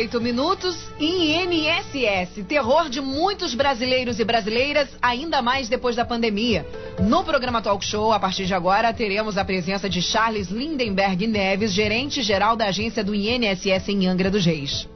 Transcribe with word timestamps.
oito 0.00 0.20
minutos. 0.20 0.76
INSS, 0.98 2.44
terror 2.48 2.88
de 2.88 3.02
muitos 3.02 3.54
brasileiros 3.54 4.18
e 4.18 4.24
brasileiras, 4.24 4.88
ainda 5.00 5.42
mais 5.42 5.68
depois 5.68 5.94
da 5.94 6.06
pandemia. 6.06 6.66
No 6.98 7.22
programa 7.22 7.60
Talk 7.60 7.84
Show, 7.84 8.10
a 8.10 8.18
partir 8.18 8.46
de 8.46 8.54
agora, 8.54 8.92
teremos 8.94 9.36
a 9.36 9.44
presença 9.44 9.90
de 9.90 10.00
Charles 10.00 10.48
Lindenberg 10.48 11.26
Neves, 11.26 11.72
gerente 11.72 12.22
geral 12.22 12.56
da 12.56 12.66
agência 12.68 13.04
do 13.04 13.14
INSS 13.14 13.88
em 13.88 14.06
Angra 14.06 14.30
dos 14.30 14.44
Reis. 14.44 14.88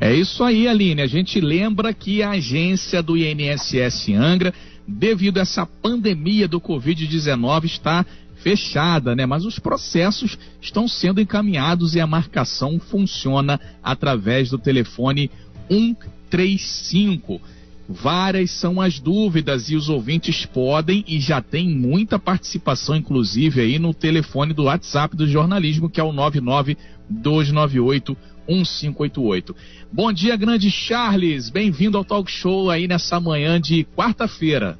É 0.00 0.14
isso 0.14 0.44
aí, 0.44 0.68
Aline. 0.68 1.02
A 1.02 1.08
gente 1.08 1.40
lembra 1.40 1.92
que 1.92 2.22
a 2.22 2.30
agência 2.30 3.02
do 3.02 3.16
INSS 3.16 4.10
Angra, 4.14 4.54
devido 4.86 5.38
a 5.38 5.42
essa 5.42 5.66
pandemia 5.66 6.46
do 6.46 6.60
Covid-19, 6.60 7.64
está 7.64 8.06
fechada, 8.42 9.14
né? 9.14 9.26
Mas 9.26 9.44
os 9.44 9.58
processos 9.58 10.38
estão 10.60 10.88
sendo 10.88 11.20
encaminhados 11.20 11.94
e 11.94 12.00
a 12.00 12.06
marcação 12.06 12.80
funciona 12.80 13.60
através 13.82 14.48
do 14.50 14.58
telefone 14.58 15.30
135. 15.68 17.40
Várias 17.88 18.50
são 18.50 18.82
as 18.82 19.00
dúvidas 19.00 19.70
e 19.70 19.76
os 19.76 19.88
ouvintes 19.88 20.44
podem 20.44 21.02
e 21.08 21.18
já 21.18 21.40
tem 21.40 21.70
muita 21.70 22.18
participação, 22.18 22.94
inclusive, 22.94 23.62
aí 23.62 23.78
no 23.78 23.94
telefone 23.94 24.52
do 24.52 24.64
WhatsApp 24.64 25.16
do 25.16 25.26
jornalismo, 25.26 25.88
que 25.88 25.98
é 25.98 26.04
o 26.04 26.12
99298 26.12 28.14
1588. 28.46 29.56
Bom 29.92 30.12
dia, 30.12 30.36
grande 30.36 30.70
Charles. 30.70 31.50
Bem-vindo 31.50 31.96
ao 31.96 32.04
Talk 32.04 32.30
Show 32.30 32.70
aí 32.70 32.86
nessa 32.86 33.18
manhã 33.20 33.58
de 33.60 33.84
quarta-feira. 33.96 34.78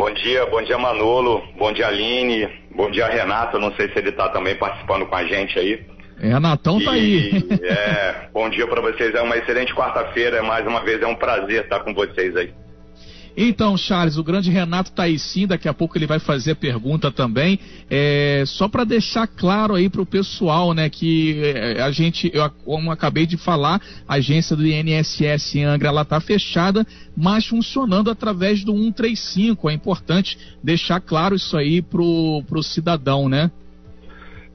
Bom 0.00 0.10
dia, 0.14 0.46
bom 0.46 0.62
dia 0.62 0.78
Manolo, 0.78 1.42
bom 1.58 1.70
dia 1.74 1.86
Aline, 1.88 2.48
bom 2.74 2.90
dia 2.90 3.06
Renato, 3.06 3.58
não 3.58 3.70
sei 3.74 3.86
se 3.92 3.98
ele 3.98 4.08
está 4.08 4.30
também 4.30 4.56
participando 4.56 5.04
com 5.04 5.14
a 5.14 5.24
gente 5.24 5.58
aí. 5.58 5.86
É, 6.18 6.28
Renatão 6.28 6.80
e, 6.80 6.84
tá 6.86 6.92
aí. 6.92 7.30
é, 7.62 8.28
bom 8.32 8.48
dia 8.48 8.66
para 8.66 8.80
vocês, 8.80 9.14
é 9.14 9.20
uma 9.20 9.36
excelente 9.36 9.74
quarta-feira, 9.74 10.42
mais 10.42 10.66
uma 10.66 10.80
vez 10.80 11.02
é 11.02 11.06
um 11.06 11.14
prazer 11.14 11.64
estar 11.64 11.80
com 11.80 11.92
vocês 11.92 12.34
aí. 12.34 12.50
Então, 13.36 13.76
Charles, 13.76 14.16
o 14.16 14.24
grande 14.24 14.50
Renato 14.50 14.90
está 14.90 15.04
aí 15.04 15.18
sim, 15.18 15.46
daqui 15.46 15.68
a 15.68 15.74
pouco 15.74 15.96
ele 15.96 16.06
vai 16.06 16.18
fazer 16.18 16.52
a 16.52 16.56
pergunta 16.56 17.10
também. 17.10 17.58
É, 17.88 18.42
só 18.46 18.68
para 18.68 18.84
deixar 18.84 19.26
claro 19.26 19.74
aí 19.74 19.88
para 19.88 20.02
o 20.02 20.06
pessoal, 20.06 20.74
né, 20.74 20.88
que 20.88 21.40
é, 21.42 21.80
a 21.80 21.90
gente, 21.90 22.30
eu 22.34 22.48
como 22.64 22.90
acabei 22.90 23.26
de 23.26 23.36
falar, 23.36 23.80
a 24.06 24.14
agência 24.14 24.56
do 24.56 24.66
INSS 24.66 25.54
em 25.56 25.64
Angra 25.64 25.88
ela 25.88 26.02
está 26.02 26.20
fechada, 26.20 26.86
mas 27.16 27.46
funcionando 27.46 28.10
através 28.10 28.64
do 28.64 28.72
135. 28.72 29.70
É 29.70 29.72
importante 29.72 30.38
deixar 30.62 31.00
claro 31.00 31.34
isso 31.34 31.56
aí 31.56 31.80
para 31.82 32.00
o 32.00 32.62
cidadão, 32.62 33.28
né? 33.28 33.50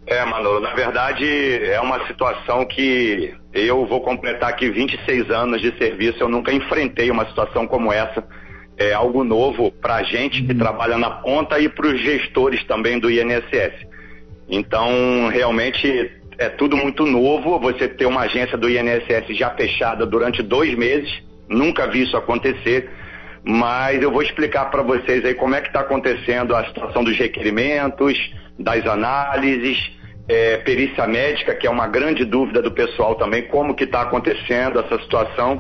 É, 0.07 0.23
Manolo, 0.23 0.59
na 0.59 0.73
verdade 0.75 1.25
é 1.25 1.81
uma 1.81 2.05
situação 2.05 2.63
que 2.65 3.33
eu 3.51 3.87
vou 3.87 4.01
completar 4.01 4.49
aqui 4.49 4.69
26 4.69 5.31
anos 5.31 5.59
de 5.59 5.75
serviço, 5.79 6.19
eu 6.19 6.29
nunca 6.29 6.53
enfrentei 6.53 7.09
uma 7.09 7.25
situação 7.25 7.65
como 7.65 7.91
essa 7.91 8.23
é 8.77 8.93
algo 8.93 9.23
novo 9.23 9.71
para 9.71 9.95
a 9.95 10.03
gente 10.03 10.43
que 10.43 10.51
uhum. 10.51 10.57
trabalha 10.57 10.97
na 10.97 11.09
ponta 11.09 11.59
e 11.59 11.69
para 11.69 11.87
os 11.87 11.99
gestores 11.99 12.63
também 12.65 12.99
do 12.99 13.09
INSS. 13.09 13.73
Então, 14.49 15.29
realmente 15.31 16.11
é 16.37 16.49
tudo 16.49 16.75
muito 16.75 17.05
novo. 17.05 17.59
Você 17.59 17.87
ter 17.87 18.05
uma 18.05 18.21
agência 18.21 18.57
do 18.57 18.69
INSS 18.69 19.35
já 19.37 19.49
fechada 19.51 20.05
durante 20.05 20.43
dois 20.43 20.75
meses, 20.75 21.11
nunca 21.47 21.87
vi 21.87 22.03
isso 22.03 22.17
acontecer. 22.17 22.89
Mas 23.43 24.01
eu 24.01 24.11
vou 24.11 24.23
explicar 24.23 24.65
para 24.65 24.81
vocês 24.81 25.23
aí 25.23 25.35
como 25.35 25.55
é 25.55 25.61
que 25.61 25.67
está 25.67 25.81
acontecendo 25.81 26.55
a 26.55 26.65
situação 26.65 27.03
dos 27.03 27.15
requerimentos, 27.17 28.17
das 28.57 28.85
análises, 28.85 29.91
é, 30.27 30.57
perícia 30.57 31.05
médica, 31.05 31.53
que 31.53 31.67
é 31.67 31.69
uma 31.69 31.87
grande 31.87 32.25
dúvida 32.25 32.61
do 32.61 32.71
pessoal 32.71 33.15
também, 33.15 33.43
como 33.43 33.75
que 33.75 33.83
está 33.83 34.01
acontecendo 34.01 34.79
essa 34.79 34.99
situação 34.99 35.59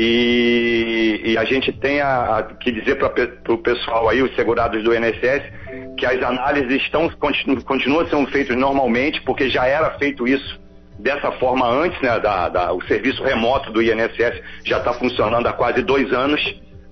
e, 0.00 1.20
e, 1.24 1.36
a 1.36 1.44
gente 1.44 1.72
tem 1.72 2.00
a, 2.00 2.38
a 2.38 2.42
que 2.44 2.70
dizer 2.70 2.94
para 2.94 3.52
o 3.52 3.58
pessoal 3.58 4.08
aí, 4.08 4.22
os 4.22 4.32
segurados 4.36 4.80
do 4.84 4.94
INSS, 4.94 5.42
que 5.96 6.06
as 6.06 6.22
análises 6.22 6.82
estão, 6.82 7.08
continu, 7.08 7.60
continuam 7.64 8.06
sendo 8.06 8.30
feitas 8.30 8.56
normalmente, 8.56 9.20
porque 9.22 9.50
já 9.50 9.66
era 9.66 9.90
feito 9.98 10.28
isso 10.28 10.60
dessa 11.00 11.32
forma 11.32 11.68
antes, 11.68 12.00
né? 12.00 12.20
Da, 12.20 12.48
da 12.48 12.72
o 12.72 12.80
serviço 12.84 13.24
remoto 13.24 13.72
do 13.72 13.82
INSS 13.82 14.40
já 14.64 14.78
está 14.78 14.92
funcionando 14.92 15.48
há 15.48 15.52
quase 15.52 15.82
dois 15.82 16.12
anos, 16.12 16.40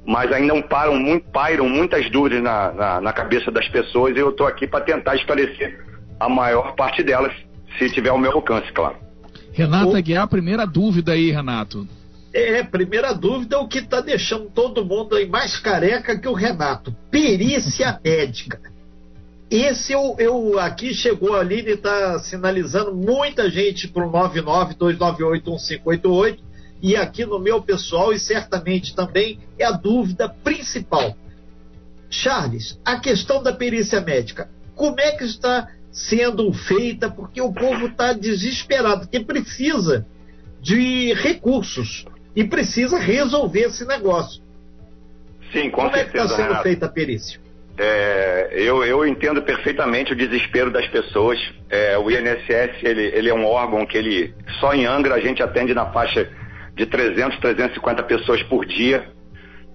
mas 0.05 0.33
ainda 0.33 0.61
param, 0.63 0.97
muito, 0.97 1.31
pairam 1.31 1.69
muitas 1.69 2.11
dúvidas 2.11 2.43
na, 2.43 2.73
na, 2.73 3.01
na 3.01 3.13
cabeça 3.13 3.53
das 3.53 3.69
pessoas 3.69 4.17
e 4.17 4.19
eu 4.19 4.31
estou 4.31 4.49
aqui 4.49 4.67
para 4.67 4.85
tentar 4.85 5.15
esclarecer 5.15 5.79
a 6.19 6.29
maior 6.29 6.75
parte 6.75 7.05
delas, 7.05 7.33
se 7.79 7.89
tiver 7.89 8.11
o 8.11 8.19
meu 8.19 8.33
alcance, 8.33 8.73
claro. 8.73 8.97
Renata 9.53 10.01
Guiar, 10.01 10.25
a 10.25 10.27
primeira 10.27 10.67
dúvida 10.67 11.13
aí, 11.13 11.31
Renato. 11.31 11.87
É, 12.39 12.63
primeira 12.63 13.15
dúvida, 13.15 13.59
o 13.59 13.67
que 13.67 13.79
está 13.79 14.03
deixando 14.03 14.51
todo 14.51 14.85
mundo 14.85 15.17
aí 15.17 15.27
mais 15.27 15.59
careca 15.59 16.19
que 16.19 16.29
o 16.29 16.35
Renato. 16.35 16.95
Perícia 17.11 17.99
médica. 18.05 18.61
Esse 19.51 19.95
eu, 19.95 20.15
eu 20.19 20.59
aqui 20.59 20.93
chegou 20.93 21.35
ali 21.35 21.63
e 21.63 21.71
está 21.71 22.19
sinalizando 22.19 22.95
muita 22.95 23.49
gente 23.49 23.89
para 23.89 24.07
o 24.07 24.13
992981588 24.13 26.41
e 26.83 26.95
aqui 26.95 27.25
no 27.25 27.39
meu 27.39 27.63
pessoal 27.63 28.13
e 28.13 28.19
certamente 28.19 28.95
também 28.95 29.39
é 29.59 29.65
a 29.65 29.73
dúvida 29.73 30.29
principal. 30.29 31.17
Charles, 32.11 32.79
a 32.85 33.01
questão 33.01 33.43
da 33.43 33.55
perícia 33.55 34.03
médica, 34.03 34.51
como 34.75 35.01
é 35.01 35.13
que 35.13 35.25
está 35.25 35.71
sendo 35.91 36.53
feita? 36.53 37.11
Porque 37.11 37.41
o 37.41 37.51
povo 37.51 37.87
está 37.87 38.13
desesperado, 38.13 39.09
que 39.09 39.21
precisa 39.21 40.07
de 40.61 41.15
recursos 41.15 42.05
e 42.37 42.45
precisa 42.45 42.99
resolver 42.99 43.63
esse 43.63 43.87
negócio. 43.87 44.43
Sim, 45.53 45.71
com 45.71 45.83
Como 45.83 45.95
certeza. 45.95 45.95
Como 45.95 45.99
é 45.99 46.05
que 46.05 46.19
está 46.19 46.29
sendo 46.29 46.49
Renato. 46.49 46.63
feita 46.63 46.87
a 46.87 46.89
perícia? 46.91 47.41
É, 47.79 48.49
eu, 48.53 48.85
eu, 48.85 49.07
entendo 49.07 49.43
perfeitamente 49.43 50.13
o 50.13 50.17
desespero 50.17 50.71
das 50.71 50.87
pessoas. 50.89 51.39
É, 51.71 51.97
o 51.97 52.11
INSS 52.11 52.83
ele, 52.83 53.03
ele, 53.15 53.29
é 53.29 53.35
um 53.35 53.45
órgão 53.45 53.85
que 53.87 53.97
ele 53.97 54.35
só 54.61 54.75
em 54.75 54.87
Angra 54.87 55.15
a 55.15 55.21
gente 55.21 55.43
atende 55.43 55.75
na 55.75 55.87
faixa 55.87 56.31
de 56.75 56.87
300, 56.87 57.39
350 57.39 58.03
pessoas 58.03 58.43
por 58.45 58.65
dia, 58.65 59.07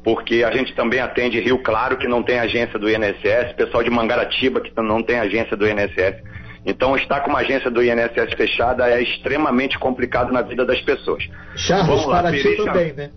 porque 0.03 0.43
a 0.43 0.51
gente 0.51 0.73
também 0.75 0.99
atende 0.99 1.39
Rio 1.39 1.59
Claro 1.59 1.97
que 1.97 2.07
não 2.07 2.23
tem 2.23 2.39
agência 2.39 2.77
do 2.79 2.89
INSS, 2.89 3.53
pessoal 3.55 3.83
de 3.83 3.89
Mangaratiba 3.89 4.61
que 4.61 4.71
não 4.81 5.03
tem 5.03 5.19
agência 5.19 5.55
do 5.55 5.67
INSS. 5.67 6.23
Então, 6.65 6.95
estar 6.95 7.21
com 7.21 7.29
uma 7.31 7.39
agência 7.39 7.71
do 7.71 7.83
INSS 7.83 8.33
fechada 8.35 8.87
é 8.87 9.01
extremamente 9.01 9.79
complicado 9.79 10.31
na 10.31 10.41
vida 10.41 10.63
das 10.65 10.79
pessoas. 10.81 11.27
Charles, 11.55 12.05
lá, 12.05 12.21
para 12.21 12.31
ti 12.31 12.55
também, 12.55 12.93
né? 12.93 13.09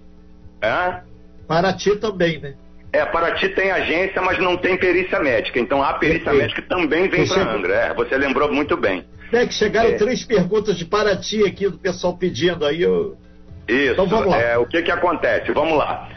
É? 0.63 1.01
Para 1.47 1.73
ti 1.75 1.97
também, 1.97 2.39
né? 2.39 2.55
É, 2.95 3.05
Paraty 3.05 3.49
tem 3.49 3.73
agência, 3.73 4.23
mas 4.23 4.39
não 4.39 4.57
tem 4.57 4.77
perícia 4.77 5.19
médica. 5.19 5.59
Então 5.59 5.83
a 5.83 5.95
perícia 5.95 6.31
Perfeito. 6.31 6.43
médica 6.43 6.63
também 6.69 7.09
vem 7.09 7.27
para 7.27 7.53
Angra. 7.53 7.75
É, 7.75 7.93
você 7.93 8.17
lembrou 8.17 8.53
muito 8.53 8.77
bem. 8.77 9.05
É 9.33 9.45
que 9.45 9.53
chegaram 9.53 9.91
é. 9.91 9.95
três 9.95 10.23
perguntas 10.23 10.79
de 10.79 10.85
Paraty 10.85 11.45
aqui 11.45 11.69
do 11.69 11.77
pessoal 11.77 12.17
pedindo 12.17 12.65
aí. 12.65 12.83
Eu... 12.83 13.19
Isso. 13.67 13.95
Então 13.95 14.07
vamos 14.07 14.31
lá. 14.31 14.41
É, 14.41 14.57
o 14.57 14.65
que 14.65 14.81
que 14.81 14.93
acontece? 14.93 15.51
Vamos 15.51 15.77
lá. 15.77 16.09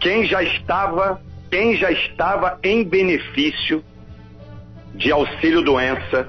Quem 0.00 0.24
já 0.24 0.42
estava, 0.42 1.20
quem 1.50 1.76
já 1.76 1.90
estava 1.90 2.58
em 2.62 2.82
benefício 2.82 3.84
de 4.94 5.12
auxílio 5.12 5.60
doença 5.60 6.26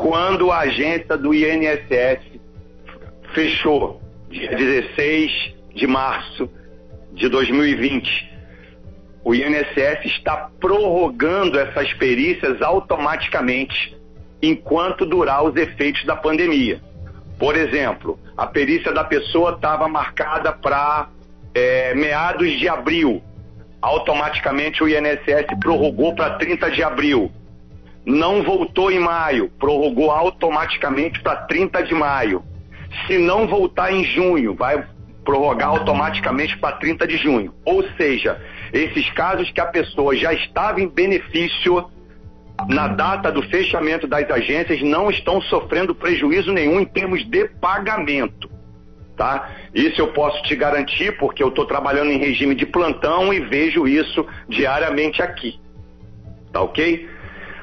quando 0.00 0.50
a 0.50 0.60
agência 0.60 1.16
do 1.16 1.34
INSS 1.34 2.40
fechou, 3.34 4.00
dia 4.30 4.56
16 4.56 5.54
de 5.74 5.86
março 5.86 6.50
de 7.12 7.28
2020. 7.28 8.30
O 9.22 9.34
INSS 9.34 10.06
está 10.06 10.48
prorrogando 10.58 11.58
essas 11.58 11.92
perícias 11.94 12.62
automaticamente 12.62 13.94
enquanto 14.42 15.04
durar 15.04 15.44
os 15.44 15.54
efeitos 15.56 16.02
da 16.06 16.16
pandemia. 16.16 16.80
Por 17.38 17.54
exemplo, 17.54 18.18
a 18.36 18.46
perícia 18.46 18.92
da 18.92 19.04
pessoa 19.04 19.52
estava 19.52 19.86
marcada 19.86 20.50
para 20.50 21.08
é, 21.54 21.94
meados 21.94 22.58
de 22.58 22.68
abril. 22.68 23.22
Automaticamente 23.82 24.82
o 24.82 24.88
INSS 24.88 25.58
prorrogou 25.60 26.14
para 26.14 26.38
30 26.38 26.70
de 26.70 26.82
abril 26.82 27.30
não 28.10 28.42
voltou 28.42 28.90
em 28.90 28.98
maio, 28.98 29.50
prorrogou 29.58 30.10
automaticamente 30.10 31.20
para 31.20 31.36
30 31.36 31.82
de 31.82 31.94
maio. 31.94 32.42
Se 33.06 33.16
não 33.18 33.46
voltar 33.46 33.92
em 33.92 34.04
junho, 34.04 34.54
vai 34.54 34.84
prorrogar 35.24 35.68
automaticamente 35.68 36.58
para 36.58 36.76
30 36.76 37.06
de 37.06 37.16
junho. 37.16 37.54
Ou 37.64 37.84
seja, 37.96 38.40
esses 38.72 39.08
casos 39.10 39.50
que 39.50 39.60
a 39.60 39.66
pessoa 39.66 40.16
já 40.16 40.32
estava 40.32 40.80
em 40.80 40.88
benefício 40.88 41.88
na 42.68 42.88
data 42.88 43.30
do 43.30 43.42
fechamento 43.42 44.06
das 44.06 44.28
agências 44.30 44.82
não 44.82 45.10
estão 45.10 45.40
sofrendo 45.42 45.94
prejuízo 45.94 46.52
nenhum 46.52 46.80
em 46.80 46.84
termos 46.84 47.24
de 47.28 47.48
pagamento. 47.60 48.50
Tá? 49.16 49.50
Isso 49.74 50.00
eu 50.00 50.08
posso 50.08 50.42
te 50.42 50.56
garantir 50.56 51.16
porque 51.18 51.42
eu 51.42 51.48
estou 51.48 51.66
trabalhando 51.66 52.10
em 52.10 52.18
regime 52.18 52.54
de 52.54 52.66
plantão 52.66 53.32
e 53.32 53.40
vejo 53.40 53.86
isso 53.86 54.26
diariamente 54.48 55.22
aqui. 55.22 55.60
Tá 56.52 56.62
ok? 56.62 57.08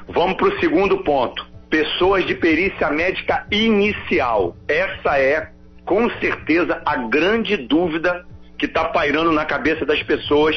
Vamos 0.08 0.36
para 0.36 0.48
o 0.48 0.60
segundo 0.60 0.98
ponto. 1.04 1.46
Pessoas 1.70 2.26
de 2.26 2.34
perícia 2.34 2.90
médica 2.90 3.46
inicial. 3.50 4.56
Essa 4.66 5.18
é 5.18 5.52
com 5.88 6.10
certeza, 6.20 6.82
a 6.84 6.96
grande 6.96 7.56
dúvida 7.56 8.26
que 8.58 8.66
está 8.66 8.84
pairando 8.84 9.32
na 9.32 9.46
cabeça 9.46 9.86
das 9.86 10.02
pessoas, 10.02 10.54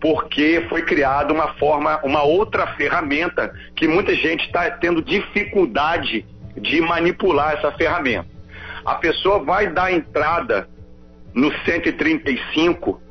porque 0.00 0.64
foi 0.70 0.80
criada 0.82 1.34
uma 1.34 1.52
forma, 1.54 2.00
uma 2.02 2.22
outra 2.22 2.66
ferramenta 2.68 3.54
que 3.76 3.86
muita 3.86 4.14
gente 4.14 4.46
está 4.46 4.70
tendo 4.70 5.02
dificuldade 5.02 6.24
de 6.56 6.80
manipular 6.80 7.58
essa 7.58 7.70
ferramenta. 7.72 8.26
A 8.86 8.94
pessoa 8.94 9.38
vai 9.44 9.70
dar 9.70 9.92
entrada 9.92 10.66
no 11.34 11.52
135 11.66 13.02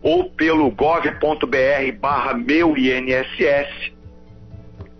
ou 0.00 0.30
pelo 0.30 0.70
gov.br 0.70 1.92
barra 2.00 2.32
meu 2.32 2.74
INSS, 2.74 3.92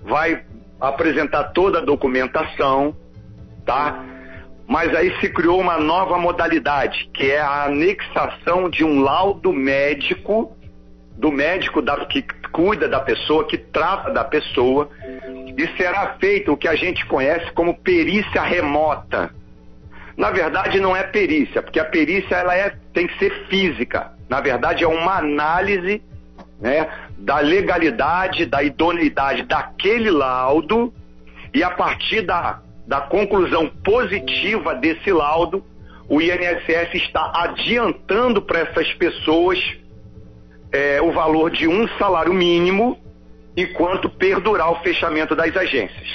vai 0.02 0.43
apresentar 0.81 1.44
toda 1.52 1.79
a 1.79 1.85
documentação, 1.85 2.97
tá? 3.64 4.05
Mas 4.67 4.94
aí 4.94 5.12
se 5.20 5.29
criou 5.29 5.61
uma 5.61 5.79
nova 5.79 6.17
modalidade, 6.17 7.11
que 7.12 7.31
é 7.31 7.41
a 7.41 7.64
anexação 7.64 8.70
de 8.70 8.85
um 8.85 9.00
laudo 9.00 9.52
médico, 9.52 10.56
do 11.17 11.31
médico 11.31 11.82
da, 11.82 12.06
que 12.06 12.23
cuida 12.52 12.88
da 12.88 13.00
pessoa, 13.00 13.47
que 13.47 13.58
trata 13.58 14.11
da 14.11 14.25
pessoa, 14.25 14.88
e 15.56 15.76
será 15.76 16.17
feito 16.20 16.52
o 16.52 16.56
que 16.56 16.69
a 16.69 16.75
gente 16.75 17.05
conhece 17.06 17.50
como 17.52 17.75
perícia 17.75 18.43
remota. 18.43 19.31
Na 20.17 20.31
verdade, 20.31 20.81
não 20.81 20.97
é 20.97 21.02
perícia, 21.02 21.62
porque 21.62 21.81
a 21.81 21.85
perícia 21.85 22.37
ela 22.37 22.55
é, 22.55 22.75
tem 22.93 23.06
que 23.06 23.19
ser 23.19 23.47
física. 23.49 24.12
Na 24.29 24.41
verdade, 24.41 24.85
é 24.85 24.88
uma 24.88 25.19
análise 25.19 26.02
né, 26.61 26.88
da 27.20 27.38
legalidade, 27.38 28.46
da 28.46 28.62
idoneidade 28.62 29.43
daquele 29.43 30.11
laudo, 30.11 30.93
e 31.55 31.62
a 31.62 31.70
partir 31.70 32.22
da 32.22 32.61
da 32.90 33.00
conclusão 33.02 33.69
positiva 33.84 34.75
desse 34.75 35.12
laudo, 35.12 35.64
o 36.08 36.20
INSS 36.20 36.93
está 36.94 37.31
adiantando 37.37 38.43
para 38.43 38.58
essas 38.58 38.93
pessoas 38.94 39.61
é, 40.72 41.00
o 41.00 41.12
valor 41.12 41.52
de 41.52 41.69
um 41.69 41.87
salário 41.99 42.34
mínimo 42.34 42.99
enquanto 43.56 44.11
perdurar 44.11 44.73
o 44.73 44.82
fechamento 44.82 45.37
das 45.37 45.56
agências. 45.56 46.08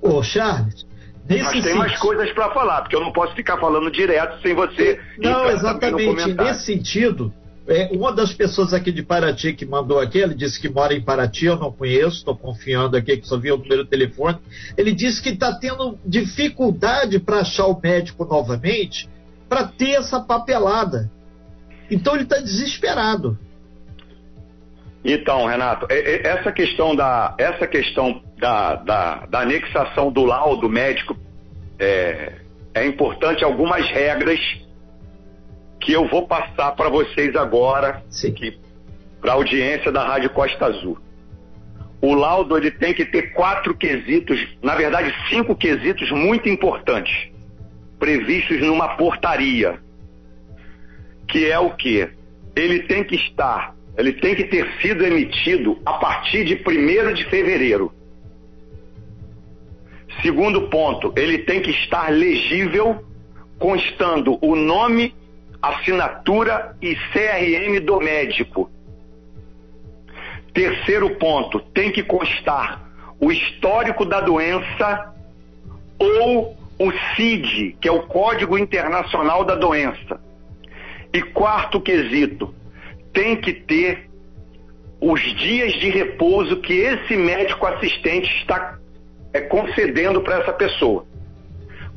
Ô, 0.00 0.22
Charles, 0.22 0.86
Nesse 1.28 1.42
Mas 1.42 1.52
tem 1.52 1.62
sentido... 1.62 1.78
mais 1.78 1.98
coisas 1.98 2.32
para 2.32 2.50
falar, 2.50 2.82
porque 2.82 2.96
eu 2.96 3.00
não 3.00 3.12
posso 3.12 3.34
ficar 3.34 3.58
falando 3.58 3.90
direto 3.90 4.40
sem 4.40 4.54
você. 4.54 4.98
Não, 5.18 5.50
exatamente. 5.50 6.32
Nesse 6.34 6.64
sentido, 6.64 7.34
é, 7.68 7.88
uma 7.92 8.12
das 8.12 8.32
pessoas 8.32 8.72
aqui 8.72 8.92
de 8.92 9.02
Paraty 9.02 9.52
que 9.52 9.66
mandou 9.66 9.98
aqui, 9.98 10.18
ele 10.18 10.34
disse 10.34 10.60
que 10.60 10.68
mora 10.68 10.94
em 10.94 11.00
Paraty, 11.00 11.46
eu 11.46 11.56
não 11.56 11.72
conheço, 11.72 12.18
estou 12.18 12.36
confiando 12.36 12.96
aqui 12.96 13.16
que 13.16 13.26
só 13.26 13.38
vi 13.38 13.50
o 13.50 13.56
número 13.56 13.84
do 13.84 13.90
telefone. 13.90 14.38
Ele 14.76 14.92
disse 14.92 15.22
que 15.22 15.30
está 15.30 15.52
tendo 15.52 15.98
dificuldade 16.04 17.18
para 17.18 17.38
achar 17.40 17.66
o 17.66 17.80
médico 17.80 18.24
novamente 18.24 19.08
para 19.48 19.64
ter 19.64 19.90
essa 19.90 20.20
papelada. 20.20 21.10
Então 21.90 22.14
ele 22.14 22.24
está 22.24 22.38
desesperado. 22.38 23.38
Então, 25.04 25.46
Renato, 25.46 25.86
essa 25.88 26.50
questão 26.50 26.96
da, 26.96 27.34
essa 27.38 27.66
questão 27.66 28.22
da, 28.38 28.74
da, 28.74 29.26
da 29.26 29.40
anexação 29.40 30.10
do 30.10 30.24
laudo 30.24 30.68
médico 30.68 31.16
é, 31.78 32.32
é 32.74 32.86
importante 32.86 33.44
algumas 33.44 33.88
regras 33.88 34.40
que 35.80 35.92
eu 35.92 36.08
vou 36.08 36.26
passar 36.26 36.72
para 36.72 36.88
vocês 36.88 37.34
agora, 37.36 38.02
para 39.20 39.32
a 39.32 39.34
audiência 39.34 39.92
da 39.92 40.06
Rádio 40.06 40.30
Costa 40.30 40.66
Azul. 40.66 40.98
O 42.00 42.14
laudo 42.14 42.56
ele 42.56 42.70
tem 42.70 42.92
que 42.92 43.04
ter 43.04 43.32
quatro 43.32 43.74
quesitos, 43.74 44.38
na 44.62 44.74
verdade 44.74 45.14
cinco 45.28 45.56
quesitos 45.56 46.10
muito 46.10 46.48
importantes, 46.48 47.30
previstos 47.98 48.60
numa 48.60 48.96
portaria, 48.96 49.80
que 51.28 51.50
é 51.50 51.58
o 51.58 51.70
que? 51.70 52.08
Ele 52.54 52.80
tem 52.80 53.02
que 53.02 53.16
estar, 53.16 53.74
ele 53.96 54.12
tem 54.12 54.34
que 54.34 54.44
ter 54.44 54.70
sido 54.80 55.04
emitido 55.04 55.80
a 55.84 55.94
partir 55.94 56.44
de 56.44 56.54
1 56.54 57.14
de 57.14 57.24
fevereiro. 57.24 57.92
Segundo 60.22 60.68
ponto, 60.68 61.12
ele 61.16 61.38
tem 61.38 61.60
que 61.60 61.70
estar 61.70 62.10
legível, 62.10 63.04
constando 63.58 64.38
o 64.40 64.54
nome 64.54 65.14
assinatura 65.68 66.76
e 66.80 66.94
CRM 66.94 67.80
do 67.84 67.98
médico. 67.98 68.70
Terceiro 70.52 71.10
ponto, 71.16 71.60
tem 71.60 71.92
que 71.92 72.02
constar 72.02 72.82
o 73.20 73.30
histórico 73.30 74.04
da 74.04 74.20
doença 74.20 75.14
ou 75.98 76.56
o 76.78 76.92
CID, 77.14 77.76
que 77.80 77.88
é 77.88 77.92
o 77.92 78.02
Código 78.02 78.58
Internacional 78.58 79.44
da 79.44 79.54
Doença. 79.54 80.20
E 81.12 81.22
quarto 81.22 81.80
quesito, 81.80 82.54
tem 83.12 83.36
que 83.36 83.52
ter 83.52 84.10
os 85.00 85.20
dias 85.36 85.72
de 85.74 85.90
repouso 85.90 86.58
que 86.58 86.74
esse 86.74 87.16
médico 87.16 87.66
assistente 87.66 88.30
está 88.38 88.78
é, 89.32 89.40
concedendo 89.40 90.20
para 90.20 90.40
essa 90.40 90.52
pessoa. 90.52 91.06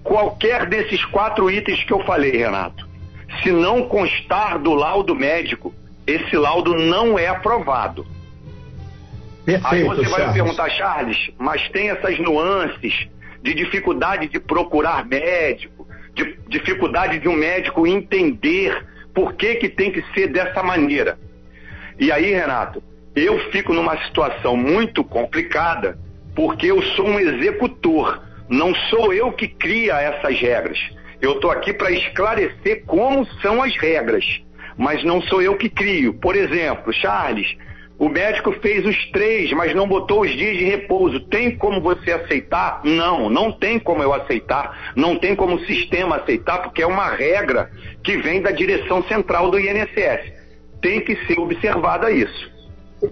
Qualquer 0.04 0.66
desses 0.66 1.04
quatro 1.06 1.50
itens 1.50 1.84
que 1.84 1.94
eu 1.94 2.04
falei, 2.06 2.32
Renato, 2.32 2.89
se 3.42 3.52
não 3.52 3.88
constar 3.88 4.60
do 4.60 4.74
laudo 4.74 5.16
médico, 5.16 5.74
esse 6.06 6.36
laudo 6.36 6.76
não 6.76 7.18
é 7.18 7.28
aprovado. 7.28 8.06
Perfeito, 9.46 9.68
Aí 9.68 9.84
você 9.84 10.10
vai 10.10 10.28
me 10.28 10.34
perguntar, 10.34 10.70
Charles, 10.70 11.32
mas 11.38 11.68
tem 11.70 11.90
essas 11.90 12.20
nuances 12.20 13.08
de 13.42 13.54
dificuldade 13.54 14.28
de 14.28 14.40
procurar 14.40 15.06
médico, 15.06 15.88
de 16.14 16.38
dificuldade 16.48 17.20
de 17.20 17.28
um 17.28 17.36
médico 17.36 17.88
entender 17.88 18.86
por 19.14 19.34
que, 19.34 19.56
que 19.56 19.70
tem 19.70 19.92
que 19.92 20.04
ser 20.14 20.28
dessa 20.28 20.62
maneira. 20.62 21.18
E 22.00 22.12
aí, 22.12 22.32
Renato, 22.32 22.84
eu 23.16 23.40
fico 23.52 23.74
numa 23.74 23.98
situação 24.06 24.56
muito 24.56 25.04
complicada 25.04 25.98
porque 26.36 26.68
eu 26.68 26.82
sou 26.82 27.08
um 27.08 27.20
executor, 27.20 28.22
não 28.48 28.74
sou 28.90 29.14
eu 29.14 29.32
que 29.32 29.48
cria 29.48 30.00
essas 30.00 30.40
regras. 30.40 30.80
Eu 31.22 31.34
estou 31.34 31.52
aqui 31.52 31.74
para 31.74 31.92
esclarecer 31.92 32.84
como 32.86 33.26
são 33.42 33.62
as 33.62 33.76
regras, 33.76 34.26
mas 34.78 35.04
não 35.04 35.22
sou 35.22 35.42
eu 35.42 35.58
que 35.58 35.70
crio. 35.70 36.14
Por 36.14 36.36
exemplo, 36.36 36.94
Charles, 36.94 37.58
o 37.98 38.08
médico 38.08 38.54
fez 38.62 38.86
os 38.86 39.12
três, 39.12 39.52
mas 39.52 39.76
não 39.76 39.86
botou 39.86 40.22
os 40.22 40.32
dias 40.32 40.58
de 40.58 40.64
repouso. 40.64 41.20
Tem 41.20 41.58
como 41.58 41.82
você 41.82 42.14
aceitar? 42.14 42.80
Não, 42.86 43.30
não 43.30 43.52
tem 43.52 43.78
como 43.78 44.02
eu 44.02 44.14
aceitar. 44.14 44.94
Não 44.96 45.20
tem 45.20 45.36
como 45.36 45.58
o 45.58 45.66
sistema 45.66 46.16
aceitar, 46.16 46.60
porque 46.60 46.82
é 46.82 46.88
uma 46.88 47.10
regra 47.10 47.70
que 48.02 48.16
vem 48.16 48.42
da 48.42 48.52
direção 48.52 49.04
central 49.04 49.52
do 49.52 49.60
INSS. 49.60 50.32
Tem 50.82 51.02
que 51.02 51.18
ser 51.26 51.38
observada 51.38 52.10
isso. 52.10 52.50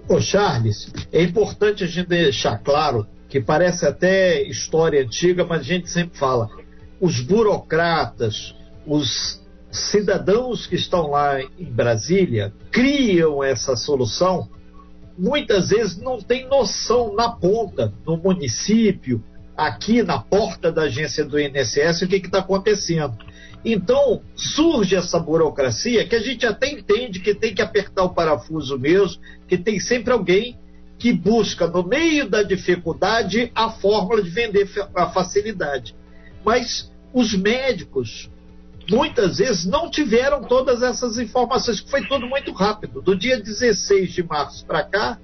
Ô 0.08 0.18
Charles, 0.18 0.90
é 1.12 1.22
importante 1.22 1.84
a 1.84 1.86
gente 1.86 2.08
deixar 2.08 2.56
claro 2.58 3.06
que 3.28 3.40
parece 3.40 3.84
até 3.84 4.42
história 4.42 5.02
antiga, 5.02 5.44
mas 5.44 5.60
a 5.60 5.64
gente 5.64 5.90
sempre 5.90 6.18
fala 6.18 6.48
os 7.00 7.20
burocratas, 7.20 8.54
os 8.86 9.40
cidadãos 9.70 10.66
que 10.66 10.76
estão 10.76 11.08
lá 11.08 11.40
em 11.40 11.70
Brasília 11.70 12.52
criam 12.70 13.42
essa 13.42 13.76
solução, 13.76 14.48
muitas 15.16 15.70
vezes 15.70 15.98
não 15.98 16.18
tem 16.20 16.46
noção 16.48 17.14
na 17.14 17.30
ponta, 17.30 17.92
no 18.06 18.16
município, 18.16 19.22
aqui 19.56 20.02
na 20.02 20.18
porta 20.18 20.70
da 20.70 20.82
agência 20.82 21.24
do 21.24 21.38
INSS, 21.38 22.02
o 22.02 22.08
que 22.08 22.16
está 22.16 22.38
acontecendo. 22.38 23.16
Então, 23.64 24.22
surge 24.36 24.94
essa 24.94 25.18
burocracia 25.18 26.06
que 26.06 26.14
a 26.14 26.20
gente 26.20 26.46
até 26.46 26.70
entende 26.70 27.18
que 27.18 27.34
tem 27.34 27.52
que 27.52 27.60
apertar 27.60 28.04
o 28.04 28.14
parafuso 28.14 28.78
mesmo, 28.78 29.20
que 29.48 29.58
tem 29.58 29.80
sempre 29.80 30.12
alguém 30.12 30.56
que 30.96 31.12
busca, 31.12 31.66
no 31.66 31.82
meio 31.82 32.28
da 32.28 32.42
dificuldade, 32.42 33.50
a 33.54 33.70
fórmula 33.70 34.22
de 34.22 34.30
vender 34.30 34.68
a 34.94 35.08
facilidade. 35.08 35.94
Mas 36.48 36.90
os 37.12 37.34
médicos 37.34 38.30
muitas 38.88 39.36
vezes 39.36 39.66
não 39.66 39.90
tiveram 39.90 40.42
todas 40.42 40.82
essas 40.82 41.18
informações, 41.18 41.78
que 41.78 41.90
foi 41.90 42.06
tudo 42.08 42.26
muito 42.26 42.52
rápido. 42.52 43.02
Do 43.02 43.14
dia 43.14 43.38
16 43.38 44.10
de 44.14 44.22
março 44.22 44.64
para 44.64 44.82
cá, 44.82 45.18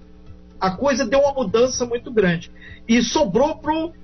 a 0.60 0.70
coisa 0.72 1.06
deu 1.06 1.20
uma 1.20 1.32
mudança 1.32 1.86
muito 1.86 2.12
grande. 2.12 2.52
E 2.86 3.02
sobrou 3.02 3.56
pro 3.56 3.94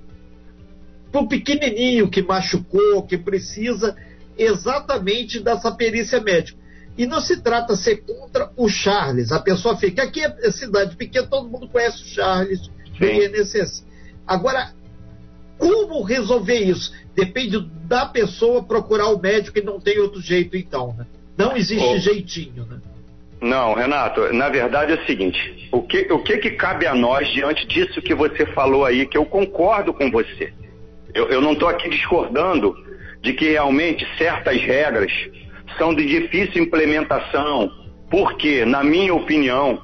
pro 1.11 1.27
pequenininho 1.27 2.09
que 2.09 2.23
machucou, 2.23 3.03
que 3.03 3.19
precisa 3.19 3.95
exatamente 4.35 5.39
dessa 5.39 5.71
perícia 5.71 6.19
médica. 6.19 6.57
E 6.97 7.05
não 7.05 7.21
se 7.21 7.39
trata 7.39 7.75
ser 7.75 7.97
contra 7.97 8.51
o 8.57 8.67
Charles. 8.67 9.31
A 9.31 9.39
pessoa 9.39 9.77
fica 9.77 10.01
aqui 10.01 10.21
é 10.21 10.49
cidade 10.49 10.95
pequena, 10.95 11.27
todo 11.27 11.47
mundo 11.47 11.67
conhece 11.67 12.01
o 12.01 12.07
Charles 12.07 12.61
do 12.97 13.05
INSS. 13.05 13.85
Agora, 14.25 14.73
como 15.61 16.01
resolver 16.01 16.59
isso? 16.59 16.91
Depende 17.15 17.59
da 17.85 18.07
pessoa 18.07 18.63
procurar 18.63 19.09
o 19.09 19.21
médico 19.21 19.59
e 19.59 19.61
não 19.61 19.79
tem 19.79 19.99
outro 19.99 20.19
jeito, 20.19 20.57
então, 20.57 20.95
né? 20.97 21.05
Não 21.37 21.55
existe 21.55 21.85
oh. 21.85 21.97
jeitinho, 21.99 22.65
né? 22.65 22.79
Não, 23.39 23.73
Renato, 23.75 24.33
na 24.33 24.49
verdade 24.49 24.93
é 24.93 24.95
o 24.95 25.05
seguinte: 25.05 25.69
o 25.71 25.83
que, 25.83 26.11
o 26.11 26.23
que 26.23 26.37
que 26.37 26.51
cabe 26.51 26.87
a 26.87 26.95
nós 26.95 27.27
diante 27.29 27.67
disso 27.67 28.01
que 28.01 28.15
você 28.15 28.45
falou 28.47 28.85
aí, 28.85 29.05
que 29.05 29.17
eu 29.17 29.25
concordo 29.25 29.93
com 29.93 30.09
você. 30.09 30.51
Eu, 31.13 31.29
eu 31.29 31.41
não 31.41 31.53
estou 31.53 31.67
aqui 31.67 31.89
discordando 31.89 32.75
de 33.21 33.33
que 33.33 33.49
realmente 33.49 34.07
certas 34.17 34.59
regras 34.61 35.11
são 35.77 35.93
de 35.93 36.05
difícil 36.05 36.63
implementação, 36.63 37.71
porque, 38.09 38.65
na 38.65 38.83
minha 38.83 39.13
opinião, 39.13 39.79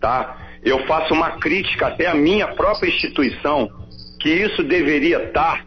tá? 0.00 0.38
Eu 0.64 0.84
faço 0.86 1.14
uma 1.14 1.32
crítica 1.38 1.88
até 1.88 2.06
à 2.06 2.14
minha 2.14 2.48
própria 2.48 2.88
instituição, 2.88 3.70
que 4.26 4.32
isso 4.32 4.64
deveria 4.64 5.22
estar 5.22 5.64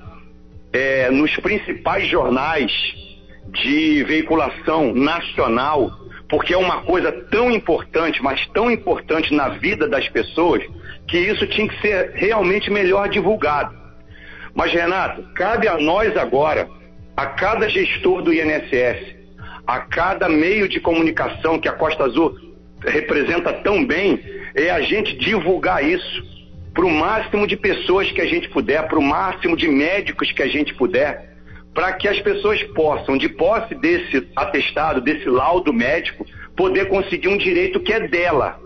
é, 0.74 1.10
nos 1.10 1.34
principais 1.38 2.06
jornais 2.10 2.70
de 3.54 4.04
veiculação 4.04 4.94
nacional, 4.94 5.90
porque 6.28 6.54
é 6.54 6.58
uma 6.58 6.82
coisa 6.82 7.10
tão 7.32 7.50
importante, 7.50 8.22
mas 8.22 8.46
tão 8.48 8.70
importante 8.70 9.34
na 9.34 9.48
vida 9.48 9.88
das 9.88 10.10
pessoas, 10.10 10.62
que 11.08 11.18
isso 11.18 11.48
tinha 11.48 11.70
que 11.70 11.80
ser 11.80 12.12
realmente 12.16 12.70
melhor 12.70 13.08
divulgado. 13.08 13.74
Mas, 14.54 14.74
Renato, 14.74 15.24
cabe 15.36 15.70
a 15.70 15.78
nós 15.78 16.18
agora, 16.18 16.68
a 17.16 17.28
cada 17.28 17.70
gestor 17.70 18.22
do 18.22 18.34
INSS, 18.34 19.16
a 19.66 19.80
cada 19.80 20.28
meio 20.28 20.68
de 20.68 20.82
comunicação 20.82 21.58
que 21.58 21.70
a 21.70 21.74
Costa 21.74 22.04
Azul 22.04 22.36
representa 22.86 23.54
tão 23.54 23.86
bem, 23.86 24.22
é 24.54 24.70
a 24.70 24.82
gente 24.82 25.16
divulgar 25.16 25.82
isso 25.82 26.39
para 26.80 26.88
o 26.88 26.90
máximo 26.90 27.46
de 27.46 27.58
pessoas 27.58 28.10
que 28.10 28.22
a 28.22 28.26
gente 28.26 28.48
puder, 28.48 28.88
para 28.88 28.98
o 28.98 29.04
máximo 29.04 29.58
de 29.58 29.68
médicos 29.68 30.32
que 30.32 30.42
a 30.42 30.48
gente 30.48 30.74
puder, 30.76 31.34
para 31.74 31.92
que 31.92 32.08
as 32.08 32.22
pessoas 32.22 32.64
possam, 32.74 33.18
de 33.18 33.28
posse 33.28 33.76
desse 33.76 34.26
atestado, 34.34 35.02
desse 35.02 35.28
laudo 35.28 35.74
médico, 35.74 36.26
poder 36.56 36.88
conseguir 36.88 37.28
um 37.28 37.38
direito 37.38 37.82
que 37.82 37.92
é 37.92 38.08
dela. 38.08 38.58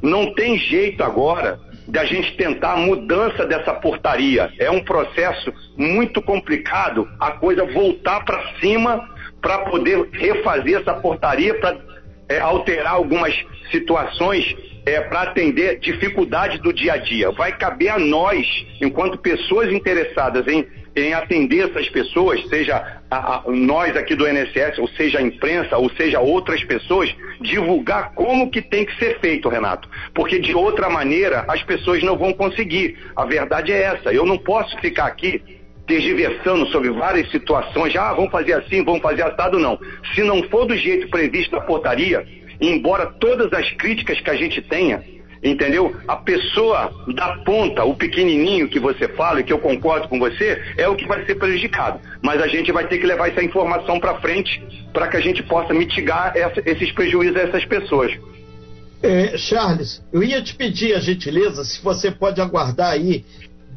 Não 0.00 0.32
tem 0.32 0.56
jeito 0.56 1.04
agora 1.04 1.60
da 1.86 2.06
gente 2.06 2.34
tentar 2.38 2.72
a 2.72 2.76
mudança 2.78 3.44
dessa 3.44 3.74
portaria. 3.74 4.50
É 4.58 4.70
um 4.70 4.82
processo 4.82 5.52
muito 5.76 6.22
complicado 6.22 7.06
a 7.20 7.32
coisa 7.32 7.66
voltar 7.66 8.24
para 8.24 8.42
cima 8.60 9.10
para 9.42 9.58
poder 9.58 10.08
refazer 10.10 10.80
essa 10.80 10.94
portaria, 10.94 11.52
para 11.60 11.76
é, 12.30 12.40
alterar 12.40 12.94
algumas 12.94 13.34
situações 13.70 14.71
é, 14.84 15.00
para 15.00 15.22
atender 15.22 15.78
dificuldades 15.78 16.60
do 16.60 16.72
dia 16.72 16.94
a 16.94 16.96
dia. 16.96 17.30
Vai 17.30 17.56
caber 17.56 17.90
a 17.90 17.98
nós, 17.98 18.46
enquanto 18.80 19.18
pessoas 19.18 19.72
interessadas 19.72 20.46
em, 20.48 20.66
em 20.96 21.14
atender 21.14 21.70
essas 21.70 21.88
pessoas, 21.88 22.44
seja 22.48 23.00
a, 23.10 23.36
a, 23.36 23.42
nós 23.46 23.96
aqui 23.96 24.14
do 24.14 24.28
INSS, 24.28 24.78
ou 24.78 24.88
seja 24.88 25.18
a 25.18 25.22
imprensa, 25.22 25.76
ou 25.76 25.90
seja 25.90 26.20
outras 26.20 26.62
pessoas, 26.64 27.14
divulgar 27.40 28.12
como 28.14 28.50
que 28.50 28.60
tem 28.60 28.84
que 28.84 28.96
ser 28.98 29.18
feito, 29.20 29.48
Renato. 29.48 29.88
Porque 30.14 30.38
de 30.38 30.54
outra 30.54 30.88
maneira 30.88 31.44
as 31.48 31.62
pessoas 31.62 32.02
não 32.02 32.16
vão 32.16 32.32
conseguir. 32.32 32.98
A 33.14 33.24
verdade 33.24 33.72
é 33.72 33.82
essa. 33.82 34.12
Eu 34.12 34.26
não 34.26 34.36
posso 34.36 34.76
ficar 34.80 35.06
aqui 35.06 35.42
tergiversando 35.86 36.66
sobre 36.68 36.90
várias 36.90 37.30
situações, 37.30 37.94
ah, 37.96 38.12
vamos 38.12 38.30
fazer 38.30 38.54
assim, 38.54 38.84
vamos 38.84 39.02
fazer 39.02 39.22
assado, 39.22 39.58
não. 39.58 39.78
Se 40.14 40.22
não 40.22 40.42
for 40.44 40.64
do 40.64 40.76
jeito 40.76 41.08
previsto 41.08 41.54
na 41.54 41.60
portaria, 41.60 42.24
embora 42.68 43.06
todas 43.06 43.52
as 43.52 43.70
críticas 43.72 44.20
que 44.20 44.30
a 44.30 44.36
gente 44.36 44.62
tenha, 44.62 45.02
entendeu? 45.42 45.94
A 46.06 46.16
pessoa 46.16 46.92
da 47.14 47.38
ponta, 47.38 47.84
o 47.84 47.94
pequenininho 47.94 48.68
que 48.68 48.78
você 48.78 49.08
fala 49.08 49.40
e 49.40 49.44
que 49.44 49.52
eu 49.52 49.58
concordo 49.58 50.08
com 50.08 50.18
você, 50.18 50.62
é 50.76 50.88
o 50.88 50.94
que 50.94 51.06
vai 51.06 51.24
ser 51.26 51.34
prejudicado. 51.34 52.00
Mas 52.22 52.40
a 52.40 52.46
gente 52.46 52.70
vai 52.70 52.86
ter 52.86 52.98
que 52.98 53.06
levar 53.06 53.28
essa 53.28 53.42
informação 53.42 53.98
para 53.98 54.20
frente 54.20 54.62
para 54.92 55.08
que 55.08 55.16
a 55.16 55.20
gente 55.20 55.42
possa 55.42 55.74
mitigar 55.74 56.32
essa, 56.36 56.62
esses 56.64 56.92
prejuízos 56.92 57.36
a 57.36 57.40
essas 57.40 57.64
pessoas. 57.64 58.12
É, 59.02 59.36
Charles, 59.36 60.00
eu 60.12 60.22
ia 60.22 60.40
te 60.40 60.54
pedir 60.54 60.94
a 60.94 61.00
gentileza 61.00 61.64
se 61.64 61.82
você 61.82 62.10
pode 62.10 62.40
aguardar 62.40 62.92
aí 62.92 63.24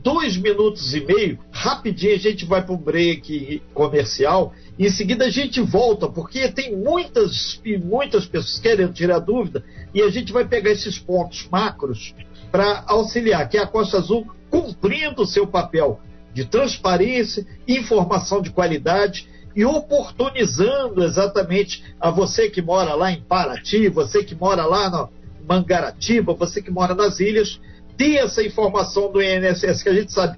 dois 0.05 0.38
minutos 0.38 0.93
e 0.93 1.03
meio, 1.03 1.39
rapidinho 1.51 2.13
a 2.13 2.19
gente 2.19 2.45
vai 2.45 2.63
para 2.63 2.75
o 2.75 2.77
break 2.77 3.63
comercial. 3.74 4.53
E 4.77 4.85
em 4.85 4.89
seguida 4.91 5.25
a 5.25 5.31
gente 5.31 5.59
volta, 5.59 6.07
porque 6.07 6.47
tem 6.50 6.77
muitas 6.77 7.59
e 7.65 7.75
muitas 7.75 8.27
pessoas 8.27 8.59
querendo 8.59 8.93
tirar 8.93 9.17
dúvida 9.17 9.63
e 9.95 10.03
a 10.03 10.09
gente 10.12 10.31
vai 10.31 10.47
pegar 10.47 10.69
esses 10.69 11.00
pontos 11.00 11.47
macros 11.51 12.13
para 12.51 12.83
auxiliar, 12.85 13.50
que 13.50 13.57
é 13.57 13.63
a 13.63 13.67
Costa 13.67 13.97
Azul 13.97 14.27
cumprindo 14.51 15.24
o 15.24 15.25
seu 15.25 15.47
papel 15.47 16.00
de 16.35 16.45
transparência, 16.45 17.43
informação 17.67 18.43
de 18.43 18.51
qualidade 18.51 19.27
e 19.55 19.65
oportunizando 19.65 21.03
exatamente 21.03 21.83
a 22.00 22.12
você 22.12 22.47
que 22.47 22.62
mora 22.62 22.93
lá 22.93 23.12
em 23.12 23.21
Paraty, 23.21 23.89
você 23.89 24.24
que 24.24 24.35
mora 24.35 24.65
lá 24.65 24.88
no 24.88 25.09
Mangaratiba, 25.47 26.33
você 26.33 26.62
que 26.62 26.69
mora 26.69 26.93
nas 26.93 27.19
ilhas, 27.19 27.59
ter 27.98 28.18
essa 28.18 28.44
informação 28.44 29.12
do 29.12 29.22
INSS, 29.22 29.84
que 29.84 29.90
a 29.90 29.94
gente 29.94 30.12
sabe, 30.12 30.38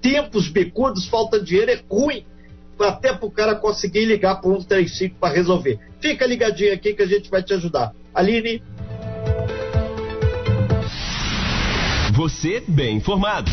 tempos 0.00 0.48
bicudos, 0.48 1.06
falta 1.06 1.38
de 1.38 1.46
dinheiro, 1.46 1.70
é 1.70 1.80
ruim 1.90 2.24
até 2.78 3.12
para 3.12 3.26
o 3.26 3.30
cara 3.30 3.54
conseguir 3.56 4.04
ligar 4.04 4.40
para 4.40 4.50
o 4.50 4.54
135 4.54 5.16
para 5.18 5.34
resolver. 5.34 5.78
Fica 6.00 6.26
ligadinho 6.26 6.72
aqui 6.72 6.94
que 6.94 7.02
a 7.02 7.06
gente 7.06 7.28
vai 7.28 7.42
te 7.42 7.52
ajudar. 7.54 7.92
Aline. 8.14 8.62
Você 12.14 12.62
bem 12.66 12.96
informado. 12.96 13.50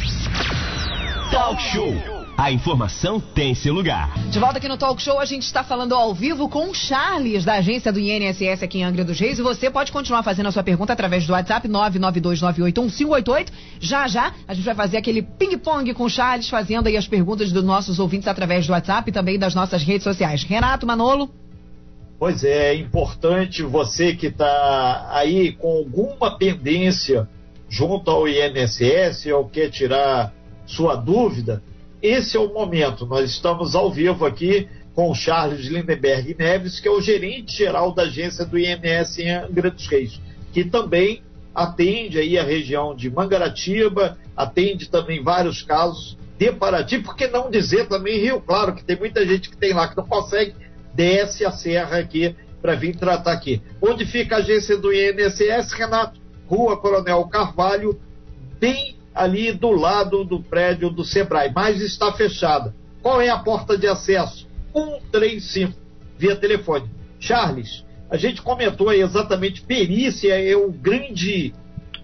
Talk 1.31 1.61
Show. 1.61 2.14
A 2.37 2.51
informação 2.51 3.17
tem 3.17 3.55
seu 3.55 3.73
lugar. 3.73 4.13
De 4.29 4.37
volta 4.39 4.57
aqui 4.57 4.67
no 4.67 4.75
Talk 4.75 5.01
Show, 5.01 5.21
a 5.21 5.25
gente 5.25 5.43
está 5.43 5.63
falando 5.63 5.95
ao 5.95 6.13
vivo 6.13 6.49
com 6.49 6.69
o 6.69 6.73
Charles, 6.73 7.45
da 7.45 7.53
agência 7.53 7.93
do 7.93 7.99
INSS 7.99 8.61
aqui 8.61 8.79
em 8.79 8.83
Angra 8.83 9.05
dos 9.05 9.17
Reis. 9.17 9.39
E 9.39 9.41
você 9.41 9.71
pode 9.71 9.89
continuar 9.89 10.21
fazendo 10.21 10.47
a 10.47 10.51
sua 10.51 10.61
pergunta 10.61 10.91
através 10.91 11.25
do 11.25 11.31
WhatsApp 11.31 11.65
992981588. 11.69 13.47
Já 13.79 14.05
já, 14.09 14.33
a 14.45 14.53
gente 14.53 14.65
vai 14.65 14.75
fazer 14.75 14.97
aquele 14.97 15.21
ping-pong 15.21 15.93
com 15.93 16.03
o 16.03 16.09
Charles, 16.09 16.49
fazendo 16.49 16.87
aí 16.87 16.97
as 16.97 17.07
perguntas 17.07 17.53
dos 17.53 17.63
nossos 17.63 17.99
ouvintes 17.99 18.27
através 18.27 18.67
do 18.67 18.73
WhatsApp 18.73 19.09
e 19.09 19.13
também 19.13 19.39
das 19.39 19.55
nossas 19.55 19.81
redes 19.81 20.03
sociais. 20.03 20.43
Renato 20.43 20.85
Manolo. 20.85 21.29
Pois 22.19 22.43
é, 22.43 22.73
é 22.73 22.75
importante 22.75 23.63
você 23.63 24.13
que 24.13 24.27
está 24.27 25.07
aí 25.09 25.53
com 25.53 25.69
alguma 25.77 26.37
pendência 26.37 27.29
junto 27.69 28.11
ao 28.11 28.27
INSS 28.27 29.27
ou 29.27 29.47
quer 29.47 29.69
tirar 29.69 30.33
sua 30.65 30.95
dúvida, 30.95 31.63
esse 32.05 32.37
é 32.37 32.39
o 32.39 32.53
momento. 32.53 33.05
Nós 33.05 33.31
estamos 33.31 33.75
ao 33.75 33.91
vivo 33.91 34.25
aqui 34.25 34.67
com 34.93 35.09
o 35.09 35.15
Charles 35.15 35.65
Lindenberg 35.65 36.35
Neves, 36.37 36.79
que 36.79 36.87
é 36.87 36.91
o 36.91 37.01
gerente 37.01 37.57
geral 37.57 37.93
da 37.93 38.03
agência 38.03 38.45
do 38.45 38.57
INS 38.57 39.19
em 39.19 39.31
Angra 39.31 39.69
dos 39.69 39.87
Reis, 39.87 40.21
que 40.53 40.63
também 40.63 41.21
atende 41.53 42.17
aí 42.19 42.37
a 42.37 42.43
região 42.43 42.95
de 42.95 43.09
Mangaratiba, 43.09 44.17
atende 44.35 44.89
também 44.89 45.23
vários 45.23 45.61
casos 45.63 46.17
de 46.37 46.51
Paraty, 46.51 46.99
por 46.99 47.15
que 47.15 47.27
não 47.27 47.49
dizer 47.49 47.87
também 47.87 48.19
Rio 48.19 48.41
Claro, 48.41 48.75
que 48.75 48.83
tem 48.83 48.97
muita 48.97 49.25
gente 49.25 49.49
que 49.49 49.57
tem 49.57 49.73
lá 49.73 49.87
que 49.87 49.97
não 49.97 50.05
consegue, 50.05 50.53
desce 50.93 51.45
a 51.45 51.51
serra 51.51 51.97
aqui 51.97 52.35
para 52.61 52.75
vir 52.75 52.95
tratar 52.95 53.31
aqui. 53.31 53.61
Onde 53.81 54.05
fica 54.05 54.35
a 54.35 54.39
agência 54.39 54.77
do 54.77 54.91
INSS, 54.91 55.71
Renato? 55.73 56.19
Rua 56.47 56.77
Coronel 56.77 57.23
Carvalho, 57.25 57.99
bem 58.59 58.94
ali 59.15 59.53
do 59.53 59.71
lado 59.71 60.25
do 60.25 60.41
prédio 60.41 60.89
do 60.89 61.05
Sebrae, 61.05 61.51
mas 61.55 61.81
está 61.81 62.11
fechada. 62.11 62.75
Qual 63.01 63.21
é 63.21 63.29
a 63.29 63.39
porta 63.39 63.77
de 63.77 63.87
acesso? 63.87 64.47
135, 64.73 65.73
via 66.17 66.35
telefone. 66.35 66.89
Charles, 67.17 67.85
a 68.09 68.17
gente 68.17 68.41
comentou 68.41 68.89
aí 68.89 68.99
exatamente 68.99 69.61
perícia 69.61 70.37
é 70.37 70.55
o 70.55 70.69
grande 70.69 71.53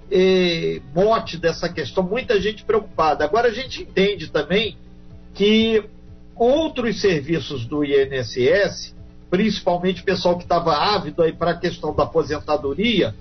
eh, 0.09 0.81
mote 0.95 1.37
dessa 1.37 1.67
questão, 1.67 2.03
muita 2.03 2.39
gente 2.39 2.63
preocupada. 2.63 3.25
Agora 3.25 3.49
a 3.49 3.53
gente 3.53 3.83
entende 3.83 4.31
também 4.31 4.77
que 5.33 5.83
outros 6.35 7.01
serviços 7.01 7.65
do 7.65 7.83
INSS, 7.83 8.95
principalmente 9.29 10.01
o 10.01 10.05
pessoal 10.05 10.37
que 10.37 10.43
estava 10.43 10.75
ávido 10.75 11.21
aí 11.23 11.33
para 11.33 11.51
a 11.51 11.57
questão 11.57 11.93
da 11.93 12.03
aposentadoria, 12.03 13.13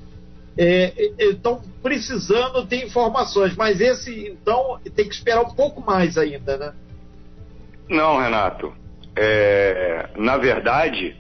é, 0.57 0.93
é, 1.19 1.37
precisando 1.83 2.67
ter 2.67 2.85
informações, 2.85 3.57
mas 3.57 3.81
esse, 3.81 4.29
então, 4.29 4.79
tem 4.95 5.09
que 5.09 5.15
esperar 5.15 5.43
um 5.43 5.55
pouco 5.55 5.81
mais 5.81 6.19
ainda, 6.19 6.57
né? 6.57 6.73
Não, 7.89 8.21
Renato. 8.21 8.73
É, 9.17 10.09
na 10.17 10.37
verdade, 10.37 11.17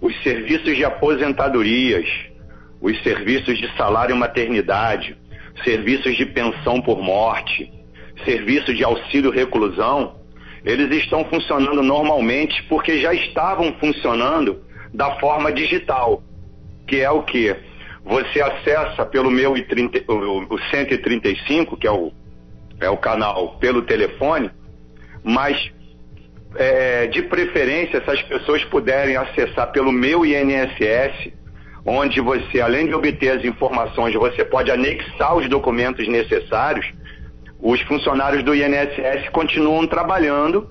os 0.00 0.14
serviços 0.22 0.76
de 0.76 0.84
aposentadorias, 0.84 2.06
os 2.80 3.00
serviços 3.02 3.58
de 3.58 3.74
salário 3.76 4.14
e 4.14 4.18
maternidade, 4.18 5.16
serviços 5.64 6.16
de 6.16 6.26
pensão 6.26 6.80
por 6.80 7.02
morte, 7.02 7.72
serviços 8.24 8.76
de 8.76 8.84
auxílio 8.84 9.30
reclusão, 9.30 10.16
eles 10.64 10.90
estão 11.02 11.24
funcionando 11.26 11.82
normalmente 11.82 12.62
porque 12.64 13.00
já 13.00 13.14
estavam 13.14 13.72
funcionando 13.74 14.64
da 14.92 15.18
forma 15.18 15.52
digital, 15.52 16.22
que 16.86 17.00
é 17.00 17.10
o 17.10 17.22
que? 17.22 17.54
Você 18.06 18.40
acessa 18.40 19.04
pelo 19.04 19.30
meu 19.30 19.52
30, 19.66 20.10
o, 20.10 20.54
o 20.54 20.58
135, 20.70 21.76
que 21.76 21.88
é 21.88 21.90
o, 21.90 22.12
é 22.80 22.88
o 22.88 22.96
canal, 22.96 23.56
pelo 23.58 23.82
telefone, 23.82 24.48
mas 25.24 25.72
é, 26.54 27.08
de 27.08 27.22
preferência, 27.22 28.00
se 28.02 28.08
as 28.08 28.22
pessoas 28.22 28.64
puderem 28.64 29.16
acessar 29.16 29.72
pelo 29.72 29.90
meu 29.90 30.24
INSS, 30.24 31.32
onde 31.84 32.20
você, 32.20 32.60
além 32.60 32.86
de 32.86 32.94
obter 32.94 33.38
as 33.38 33.44
informações, 33.44 34.14
você 34.14 34.44
pode 34.44 34.70
anexar 34.70 35.36
os 35.36 35.48
documentos 35.48 36.06
necessários, 36.06 36.86
os 37.60 37.80
funcionários 37.82 38.44
do 38.44 38.54
INSS 38.54 39.28
continuam 39.32 39.84
trabalhando 39.84 40.70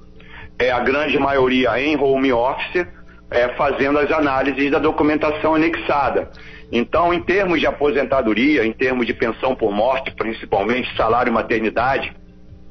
é, 0.58 0.72
a 0.72 0.80
grande 0.80 1.20
maioria 1.20 1.78
em 1.82 1.98
home 1.98 2.32
office, 2.32 2.88
é, 3.30 3.50
fazendo 3.50 4.00
as 4.00 4.10
análises 4.10 4.72
da 4.72 4.80
documentação 4.80 5.56
anexada. 5.56 6.32
Então, 6.72 7.14
em 7.14 7.22
termos 7.22 7.60
de 7.60 7.68
aposentadoria, 7.68 8.66
em 8.66 8.74
termos 8.74 9.06
de 9.06 9.14
pensão 9.14 9.56
por 9.56 9.72
morte, 9.72 10.12
principalmente 10.12 10.96
salário 10.96 11.30
e 11.30 11.34
maternidade, 11.34 12.14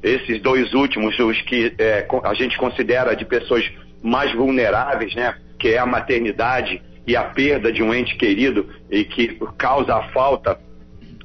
esses 0.03 0.41
dois 0.41 0.73
últimos, 0.73 1.17
os 1.17 1.41
que 1.41 1.73
é, 1.79 2.05
a 2.23 2.33
gente 2.33 2.57
considera 2.57 3.15
de 3.15 3.25
pessoas 3.25 3.63
mais 4.03 4.31
vulneráveis, 4.33 5.15
né, 5.15 5.35
que 5.57 5.69
é 5.69 5.79
a 5.79 5.85
maternidade 5.85 6.81
e 7.07 7.15
a 7.15 7.23
perda 7.23 7.71
de 7.71 7.81
um 7.81 7.93
ente 7.93 8.15
querido 8.15 8.69
e 8.89 9.03
que 9.03 9.39
causa 9.57 9.95
a 9.95 10.03
falta 10.09 10.59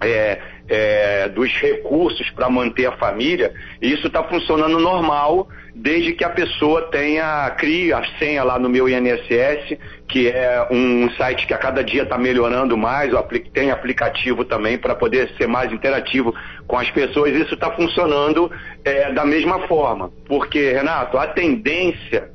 é, 0.02 0.40
é, 0.70 1.28
dos 1.28 1.52
recursos 1.56 2.30
para 2.30 2.48
manter 2.48 2.86
a 2.86 2.92
família, 2.92 3.52
isso 3.82 4.06
está 4.06 4.22
funcionando 4.22 4.78
normal 4.78 5.48
desde 5.74 6.12
que 6.12 6.22
a 6.22 6.30
pessoa 6.30 6.82
tenha, 6.90 7.50
crie 7.58 7.92
a 7.92 8.02
senha 8.18 8.44
lá 8.44 8.58
no 8.58 8.68
meu 8.68 8.88
INSS, 8.88 9.76
que 10.06 10.28
é 10.28 10.66
um 10.70 11.10
site 11.16 11.46
que 11.46 11.54
a 11.54 11.58
cada 11.58 11.82
dia 11.82 12.04
está 12.04 12.16
melhorando 12.16 12.76
mais, 12.76 13.12
tem 13.52 13.70
aplicativo 13.70 14.44
também 14.44 14.78
para 14.78 14.94
poder 14.94 15.30
ser 15.36 15.48
mais 15.48 15.72
interativo 15.72 16.34
com 16.66 16.78
as 16.78 16.90
pessoas, 16.90 17.34
isso 17.34 17.54
está 17.54 17.70
funcionando 17.72 18.50
é, 18.84 19.12
da 19.12 19.24
mesma 19.24 19.66
forma. 19.66 20.12
Porque, 20.26 20.72
Renato, 20.72 21.18
a 21.18 21.26
tendência, 21.26 22.30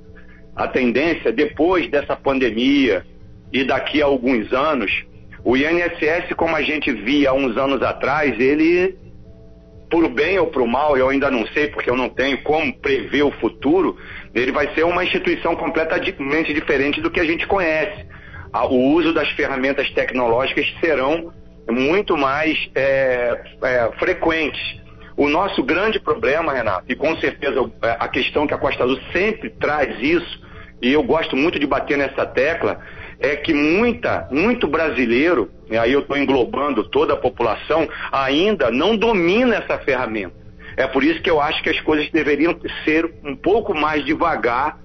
a 0.56 0.68
tendência 0.68 1.32
depois 1.32 1.90
dessa 1.90 2.16
pandemia 2.16 3.06
e 3.54 3.64
daqui 3.64 4.02
a 4.02 4.06
alguns 4.06 4.52
anos, 4.52 5.06
o 5.46 5.56
INSS, 5.56 6.34
como 6.36 6.56
a 6.56 6.64
gente 6.64 6.92
via 6.92 7.32
uns 7.32 7.56
anos 7.56 7.82
atrás, 7.84 8.38
ele 8.40 8.98
por 9.90 10.10
bem 10.10 10.40
ou 10.40 10.48
por 10.48 10.66
mal, 10.66 10.98
eu 10.98 11.08
ainda 11.10 11.30
não 11.30 11.46
sei, 11.48 11.68
porque 11.68 11.90
eu 11.90 11.96
não 11.96 12.10
tenho 12.10 12.42
como 12.42 12.74
prever 12.80 13.22
o 13.22 13.32
futuro, 13.32 13.96
ele 14.34 14.52
vai 14.52 14.74
ser 14.74 14.84
uma 14.84 15.04
instituição 15.04 15.56
completamente 15.56 16.54
diferente 16.54 17.00
do 17.00 17.12
que 17.12 17.20
a 17.20 17.24
gente 17.24 17.46
conhece. 17.46 18.06
O 18.52 18.94
uso 18.94 19.14
das 19.14 19.30
ferramentas 19.32 19.90
tecnológicas 19.92 20.66
serão 20.80 21.32
muito 21.70 22.18
mais 22.18 22.58
é, 22.74 23.40
é, 23.62 23.92
frequentes. 24.00 24.62
O 25.16 25.30
nosso 25.30 25.64
grande 25.64 26.00
problema, 26.00 26.54
Renato, 26.54 26.86
e 26.90 26.96
com 26.96 27.16
certeza 27.18 27.60
é, 27.84 27.98
a 28.00 28.08
questão 28.08 28.48
que 28.48 28.54
a 28.54 28.58
Costa 28.58 28.84
Azul 28.84 29.00
sempre 29.14 29.52
traz 29.52 29.96
isso, 30.02 30.44
e 30.82 30.92
eu 30.92 31.04
gosto 31.04 31.36
muito 31.38 31.60
de 31.60 31.68
bater 31.68 31.98
nessa 31.98 32.26
tecla, 32.26 32.82
é 33.20 33.36
que 33.36 33.54
muita, 33.54 34.28
muito 34.32 34.68
brasileiro, 34.68 35.50
e 35.70 35.78
aí 35.78 35.92
eu 35.92 36.02
estou 36.02 36.18
englobando 36.18 36.84
toda 36.84 37.14
a 37.14 37.18
população, 37.18 37.88
ainda 38.12 38.70
não 38.72 38.96
domina 38.96 39.56
essa 39.56 39.78
ferramenta. 39.80 40.36
É 40.78 40.86
por 40.86 41.04
isso 41.04 41.22
que 41.22 41.30
eu 41.30 41.40
acho 41.40 41.64
que 41.64 41.70
as 41.70 41.80
coisas 41.80 42.10
deveriam 42.12 42.60
ser 42.84 43.10
um 43.24 43.36
pouco 43.36 43.74
mais 43.74 44.04
devagar, 44.06 44.78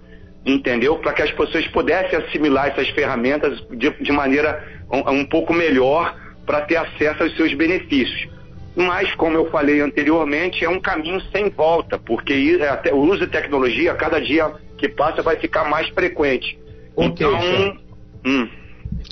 entendeu? 0.47 0.99
Para 0.99 1.13
que 1.13 1.23
as 1.23 1.33
pessoas 1.33 1.67
pudessem 1.69 2.19
assimilar 2.19 2.69
essas 2.69 2.89
ferramentas 2.91 3.61
de, 3.71 3.91
de 3.91 4.13
maneira 4.13 4.65
um, 4.91 5.21
um 5.21 5.25
pouco 5.25 5.53
melhor 5.53 6.15
para 6.47 6.61
ter 6.63 6.77
acesso 6.77 7.23
aos 7.25 7.37
seus 7.37 7.53
benefícios. 7.55 8.29
Mas, 8.77 9.13
como 9.15 9.37
eu 9.37 9.51
falei 9.51 9.81
anteriormente, 9.81 10.65
é 10.65 10.69
um 10.69 10.81
caminho 10.81 11.21
sem 11.33 11.51
volta, 11.51 11.99
porque 11.99 12.59
o 12.93 12.97
uso 12.99 13.27
de 13.27 13.27
tecnologia, 13.27 13.95
cada 13.95 14.21
dia 14.21 14.53
que 14.79 14.89
passa, 14.89 15.23
vai 15.23 15.37
ficar 15.37 15.69
mais 15.69 15.89
frequente. 15.89 16.59
Okay, 16.95 17.27
então, 17.27 17.79
Hum. 18.25 18.49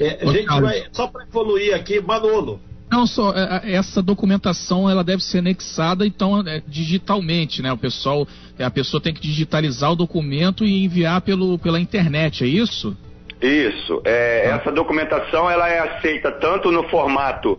É, 0.01 0.19
a 0.23 0.33
gente 0.33 0.61
vai, 0.61 0.85
só 0.93 1.07
para 1.07 1.25
evoluir 1.25 1.75
aqui, 1.75 2.01
Manolo. 2.01 2.61
Não, 2.91 3.07
só 3.07 3.33
é, 3.35 3.61
é, 3.65 3.75
essa 3.75 4.03
documentação 4.03 4.89
ela 4.89 5.05
deve 5.05 5.23
ser 5.23 5.39
anexada 5.39 6.07
então 6.07 6.41
é, 6.47 6.63
digitalmente, 6.67 7.61
né? 7.61 7.73
O 7.73 7.77
pessoal, 7.77 8.27
é, 8.59 8.65
a 8.65 8.71
pessoa 8.71 9.01
tem 9.01 9.13
que 9.13 9.21
digitalizar 9.21 9.93
o 9.93 9.97
documento 9.97 10.65
e 10.65 10.85
enviar 10.85 11.21
pelo, 11.21 11.59
pela 11.59 11.79
internet, 11.79 12.45
é 12.45 12.47
isso? 12.47 12.97
Isso. 13.41 14.01
É, 14.05 14.51
ah. 14.51 14.57
Essa 14.57 14.73
documentação 14.73 15.51
ela 15.51 15.69
é 15.69 15.79
aceita 15.79 16.33
tanto 16.33 16.73
no 16.73 16.85
formato 16.89 17.59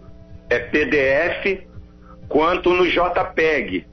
é, 0.49 0.59
PDF 0.59 1.63
quanto 2.27 2.73
no 2.73 2.87
JPEG. 2.87 3.85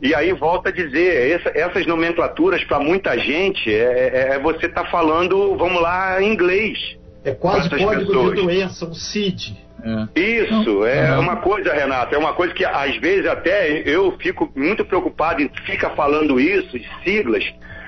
E 0.00 0.14
aí 0.14 0.32
volta 0.32 0.68
a 0.68 0.72
dizer, 0.72 1.30
essa, 1.30 1.56
essas 1.56 1.86
nomenclaturas 1.86 2.62
para 2.64 2.80
muita 2.80 3.16
gente 3.16 3.72
é, 3.72 4.34
é 4.34 4.38
você 4.38 4.68
tá 4.68 4.84
falando, 4.86 5.56
vamos 5.56 5.80
lá, 5.80 6.20
em 6.20 6.32
inglês. 6.32 6.98
É 7.24 7.32
quase 7.32 7.68
código 7.70 8.06
pessoas. 8.06 8.34
de 8.34 8.42
doença, 8.42 8.86
um 8.86 8.94
CID. 8.94 9.56
É. 9.84 10.20
Isso, 10.20 10.84
é 10.86 11.18
uma 11.18 11.36
coisa, 11.36 11.72
Renato, 11.72 12.14
é 12.14 12.18
uma 12.18 12.32
coisa 12.32 12.54
que 12.54 12.64
às 12.64 12.96
vezes 12.98 13.26
até 13.26 13.82
eu 13.84 14.16
fico 14.18 14.50
muito 14.54 14.84
preocupado 14.84 15.42
em 15.42 15.50
ficar 15.66 15.90
falando 15.90 16.38
isso, 16.38 16.78
siglas, 17.02 17.44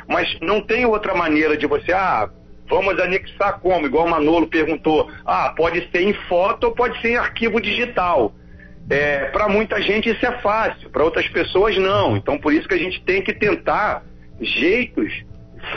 mas 0.09 0.37
não 0.41 0.61
tem 0.61 0.85
outra 0.85 1.15
maneira 1.15 1.57
de 1.57 1.67
você, 1.67 1.93
ah, 1.93 2.29
vamos 2.69 2.99
anexar 2.99 3.61
como? 3.61 3.87
Igual 3.87 4.07
o 4.07 4.11
Manolo 4.11 4.49
perguntou, 4.49 5.09
ah, 5.25 5.55
pode 5.57 5.89
ser 5.91 6.03
em 6.03 6.15
foto 6.29 6.65
ou 6.65 6.73
pode 6.73 7.01
ser 7.01 7.11
em 7.13 7.17
arquivo 7.17 7.61
digital. 7.61 8.33
É, 8.91 9.27
para 9.27 9.49
muita 9.49 9.81
gente 9.81 10.11
isso 10.11 10.27
é 10.27 10.33
fácil, 10.41 10.91
para 10.91 11.05
outras 11.05 11.29
pessoas 11.29 11.77
não. 11.77 12.17
Então 12.17 12.39
por 12.39 12.53
isso 12.53 12.67
que 12.67 12.75
a 12.75 12.79
gente 12.79 13.01
tem 13.03 13.23
que 13.23 13.33
tentar 13.33 14.03
jeitos, 14.41 15.13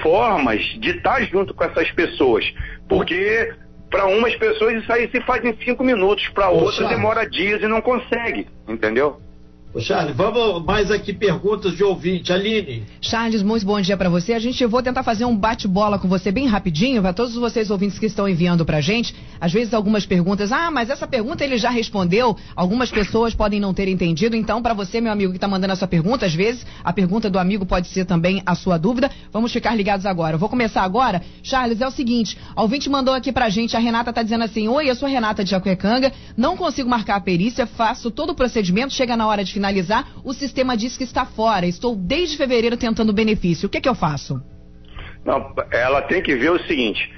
formas 0.01 0.61
de 0.79 0.89
estar 0.97 1.21
junto 1.23 1.53
com 1.53 1.63
essas 1.63 1.91
pessoas. 1.91 2.51
Porque 2.87 3.53
para 3.89 4.05
umas 4.05 4.35
pessoas 4.35 4.81
isso 4.81 4.91
aí 4.91 5.09
se 5.09 5.21
faz 5.21 5.43
em 5.43 5.55
cinco 5.63 5.83
minutos, 5.83 6.27
para 6.29 6.49
outras 6.49 6.87
demora 6.89 7.29
dias 7.29 7.61
e 7.61 7.67
não 7.67 7.81
consegue, 7.81 8.47
entendeu? 8.67 9.21
Charles, 9.79 10.15
vamos 10.15 10.65
mais 10.65 10.89
aqui 10.89 11.13
perguntas 11.13 11.75
de 11.75 11.83
ouvinte. 11.83 12.33
Aline. 12.33 12.83
Charles, 12.99 13.43
muito 13.43 13.65
bom 13.65 13.79
dia 13.79 13.95
para 13.95 14.09
você. 14.09 14.33
A 14.33 14.39
gente 14.39 14.65
vou 14.65 14.81
tentar 14.81 15.03
fazer 15.03 15.25
um 15.25 15.35
bate-bola 15.35 15.99
com 15.99 16.07
você 16.07 16.31
bem 16.31 16.47
rapidinho, 16.47 17.01
para 17.01 17.13
todos 17.13 17.35
vocês 17.35 17.69
ouvintes 17.69 17.99
que 17.99 18.07
estão 18.07 18.27
enviando 18.27 18.65
pra 18.65 18.81
gente. 18.81 19.13
Às 19.39 19.53
vezes 19.53 19.73
algumas 19.73 20.05
perguntas, 20.05 20.51
ah, 20.51 20.71
mas 20.71 20.89
essa 20.89 21.05
pergunta 21.05 21.43
ele 21.43 21.57
já 21.57 21.69
respondeu. 21.69 22.35
Algumas 22.55 22.89
pessoas 22.89 23.35
podem 23.35 23.59
não 23.59 23.71
ter 23.73 23.87
entendido. 23.87 24.35
Então, 24.35 24.63
para 24.63 24.73
você, 24.73 24.99
meu 24.99 25.11
amigo 25.11 25.31
que 25.31 25.37
está 25.37 25.47
mandando 25.47 25.73
a 25.73 25.75
sua 25.75 25.87
pergunta, 25.87 26.25
às 26.25 26.33
vezes 26.33 26.65
a 26.83 26.91
pergunta 26.91 27.29
do 27.29 27.37
amigo 27.37 27.65
pode 27.65 27.87
ser 27.89 28.05
também 28.05 28.41
a 28.45 28.55
sua 28.55 28.77
dúvida. 28.77 29.11
Vamos 29.31 29.51
ficar 29.51 29.75
ligados 29.75 30.07
agora. 30.07 30.37
Vou 30.37 30.49
começar 30.49 30.81
agora. 30.81 31.21
Charles, 31.43 31.81
é 31.81 31.87
o 31.87 31.91
seguinte, 31.91 32.37
a 32.55 32.61
ouvinte 32.63 32.89
mandou 32.89 33.13
aqui 33.13 33.31
pra 33.31 33.49
gente, 33.49 33.75
a 33.75 33.79
Renata 33.79 34.11
tá 34.11 34.23
dizendo 34.23 34.43
assim: 34.43 34.67
"Oi, 34.67 34.89
eu 34.89 34.95
sou 34.95 35.07
a 35.07 35.11
Renata 35.11 35.43
de 35.43 35.51
Jacuecanga, 35.51 36.11
não 36.35 36.57
consigo 36.57 36.89
marcar 36.89 37.17
a 37.17 37.21
perícia, 37.21 37.67
faço 37.67 38.09
todo 38.09 38.31
o 38.31 38.35
procedimento, 38.35 38.93
chega 38.93 39.15
na 39.15 39.27
hora 39.27 39.43
de 39.43 39.56
finalizar, 39.57 40.07
o 40.23 40.33
sistema 40.33 40.77
diz 40.77 40.95
que 40.95 41.03
está 41.03 41.25
fora. 41.25 41.65
Estou 41.65 41.95
desde 41.95 42.37
fevereiro 42.37 42.77
tentando 42.77 43.11
benefício. 43.11 43.67
O 43.67 43.69
que, 43.69 43.79
é 43.79 43.81
que 43.81 43.89
eu 43.89 43.95
faço? 43.95 44.41
Não, 45.25 45.53
ela 45.71 46.01
tem 46.03 46.21
que 46.21 46.35
ver 46.35 46.51
o 46.51 46.59
seguinte. 46.65 47.11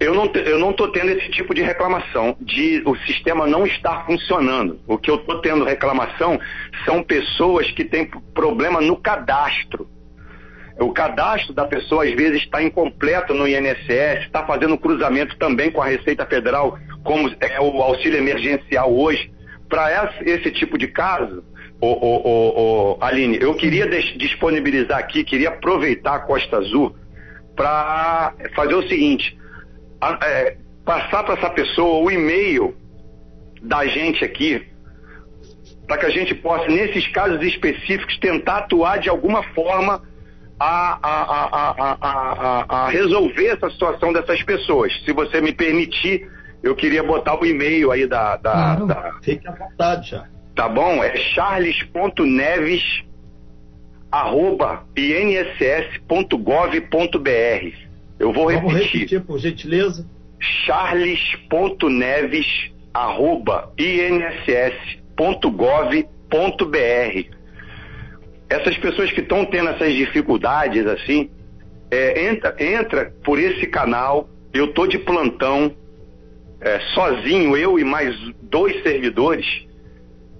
Eu 0.00 0.14
não, 0.14 0.26
eu 0.32 0.58
não 0.58 0.70
estou 0.70 0.90
tendo 0.90 1.10
esse 1.10 1.30
tipo 1.30 1.54
de 1.54 1.62
reclamação 1.62 2.36
de 2.40 2.82
o 2.86 2.96
sistema 3.06 3.46
não 3.46 3.66
estar 3.66 4.06
funcionando. 4.06 4.80
O 4.86 4.96
que 4.96 5.10
eu 5.10 5.16
estou 5.16 5.40
tendo 5.40 5.64
reclamação 5.64 6.40
são 6.84 7.02
pessoas 7.02 7.70
que 7.70 7.84
têm 7.84 8.10
problema 8.34 8.80
no 8.80 8.96
cadastro. 8.96 9.86
O 10.80 10.92
cadastro 10.92 11.52
da 11.52 11.66
pessoa 11.66 12.04
às 12.04 12.14
vezes 12.14 12.42
está 12.42 12.62
incompleto 12.62 13.34
no 13.34 13.46
INSS, 13.46 14.24
está 14.24 14.46
fazendo 14.46 14.78
cruzamento 14.78 15.36
também 15.36 15.70
com 15.70 15.82
a 15.82 15.86
Receita 15.86 16.24
Federal, 16.24 16.78
como 17.04 17.30
é 17.38 17.60
o 17.60 17.82
auxílio 17.82 18.18
emergencial 18.18 18.90
hoje. 18.90 19.30
Para 19.68 20.14
esse 20.22 20.50
tipo 20.50 20.78
de 20.78 20.88
caso, 20.88 21.44
Ô, 21.82 21.86
ô, 21.86 22.92
ô, 22.92 22.98
Aline, 23.00 23.38
eu 23.40 23.54
queria 23.54 23.88
disponibilizar 23.88 24.98
aqui, 24.98 25.24
queria 25.24 25.48
aproveitar 25.48 26.16
a 26.16 26.18
Costa 26.20 26.58
Azul 26.58 26.94
para 27.56 28.34
fazer 28.54 28.74
o 28.74 28.86
seguinte: 28.86 29.38
a, 29.98 30.18
é, 30.22 30.56
passar 30.84 31.24
para 31.24 31.34
essa 31.34 31.48
pessoa 31.48 32.04
o 32.04 32.10
e-mail 32.10 32.76
da 33.62 33.86
gente 33.86 34.22
aqui, 34.22 34.66
para 35.86 35.96
que 35.96 36.06
a 36.06 36.10
gente 36.10 36.34
possa, 36.34 36.68
nesses 36.68 37.08
casos 37.08 37.42
específicos, 37.42 38.18
tentar 38.18 38.58
atuar 38.58 38.98
de 38.98 39.08
alguma 39.08 39.42
forma 39.54 40.02
a, 40.58 40.98
a, 41.02 41.96
a, 42.02 42.66
a, 42.68 42.88
resolver 42.90 43.46
essa 43.46 43.70
situação 43.70 44.12
dessas 44.12 44.42
pessoas. 44.42 44.92
Se 45.06 45.14
você 45.14 45.40
me 45.40 45.54
permitir, 45.54 46.30
eu 46.62 46.76
queria 46.76 47.02
botar 47.02 47.40
o 47.40 47.46
e-mail 47.46 47.90
aí 47.90 48.06
da. 48.06 48.36
da, 48.36 48.52
claro, 48.52 48.86
da... 48.86 49.14
Fique 49.22 49.48
à 49.48 49.52
vontade 49.52 50.10
já 50.10 50.26
tá 50.54 50.68
bom? 50.68 51.02
É 51.02 51.16
charles.neves 51.16 53.02
arroba 54.10 54.84
inss.gov.br. 54.96 56.38
Eu 58.18 58.32
vou 58.32 58.50
Vamos 58.52 58.72
repetir. 58.72 59.00
repetir, 59.00 59.20
por 59.22 59.38
gentileza. 59.38 60.04
charles.neves 60.40 62.70
arroba 62.92 63.72
inss.gov.br. 63.78 64.98
Essas 68.48 68.76
pessoas 68.78 69.12
que 69.12 69.20
estão 69.20 69.44
tendo 69.44 69.68
essas 69.70 69.94
dificuldades 69.94 70.84
assim, 70.86 71.30
é, 71.90 72.26
entra, 72.28 72.56
entra 72.58 73.14
por 73.24 73.38
esse 73.38 73.64
canal. 73.66 74.28
Eu 74.52 74.72
tô 74.72 74.88
de 74.88 74.98
plantão, 74.98 75.72
é, 76.60 76.80
sozinho, 76.92 77.56
eu 77.56 77.78
e 77.78 77.84
mais 77.84 78.12
dois 78.42 78.82
servidores 78.82 79.46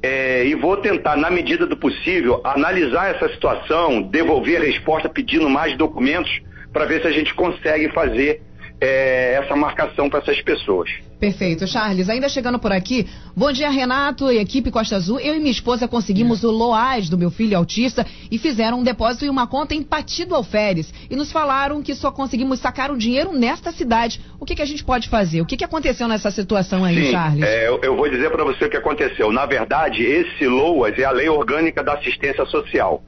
é, 0.02 0.44
e 0.46 0.54
vou 0.54 0.76
tentar, 0.76 1.16
na 1.16 1.30
medida 1.30 1.66
do 1.66 1.76
possível, 1.76 2.40
analisar 2.44 3.14
essa 3.14 3.28
situação, 3.28 4.02
devolver 4.02 4.60
a 4.60 4.64
resposta 4.64 5.08
pedindo 5.08 5.48
mais 5.48 5.76
documentos 5.76 6.40
para 6.72 6.86
ver 6.86 7.02
se 7.02 7.08
a 7.08 7.12
gente 7.12 7.34
consegue 7.34 7.90
fazer 7.90 8.42
é, 8.80 9.34
essa 9.34 9.54
marcação 9.54 10.08
para 10.08 10.20
essas 10.20 10.40
pessoas. 10.40 10.90
Perfeito. 11.20 11.66
Charles, 11.66 12.08
ainda 12.08 12.30
chegando 12.30 12.58
por 12.58 12.72
aqui. 12.72 13.06
Bom 13.36 13.52
dia, 13.52 13.68
Renato 13.68 14.32
e 14.32 14.38
equipe 14.38 14.70
Costa 14.70 14.96
Azul. 14.96 15.20
Eu 15.20 15.34
e 15.34 15.38
minha 15.38 15.50
esposa 15.50 15.86
conseguimos 15.86 16.42
o 16.44 16.50
LOAS 16.50 17.10
do 17.10 17.18
meu 17.18 17.30
filho 17.30 17.58
autista 17.58 18.06
e 18.30 18.38
fizeram 18.38 18.80
um 18.80 18.82
depósito 18.82 19.26
em 19.26 19.28
uma 19.28 19.46
conta 19.46 19.74
em 19.74 19.82
Patido 19.82 20.34
Alferes. 20.34 20.92
E 21.10 21.14
nos 21.14 21.30
falaram 21.30 21.82
que 21.82 21.94
só 21.94 22.10
conseguimos 22.10 22.58
sacar 22.58 22.90
o 22.90 22.96
dinheiro 22.96 23.32
nesta 23.32 23.70
cidade. 23.70 24.18
O 24.40 24.46
que, 24.46 24.54
que 24.54 24.62
a 24.62 24.66
gente 24.66 24.82
pode 24.82 25.10
fazer? 25.10 25.42
O 25.42 25.46
que, 25.46 25.58
que 25.58 25.64
aconteceu 25.64 26.08
nessa 26.08 26.30
situação 26.30 26.84
aí, 26.84 27.04
Sim, 27.04 27.10
Charles? 27.10 27.44
É, 27.44 27.68
eu, 27.68 27.78
eu 27.82 27.94
vou 27.94 28.08
dizer 28.08 28.30
para 28.30 28.44
você 28.44 28.64
o 28.64 28.70
que 28.70 28.78
aconteceu. 28.78 29.30
Na 29.30 29.44
verdade, 29.44 30.02
esse 30.02 30.46
LOAS 30.46 30.98
é 30.98 31.04
a 31.04 31.10
Lei 31.10 31.28
Orgânica 31.28 31.84
da 31.84 31.94
Assistência 31.94 32.46
Social 32.46 33.02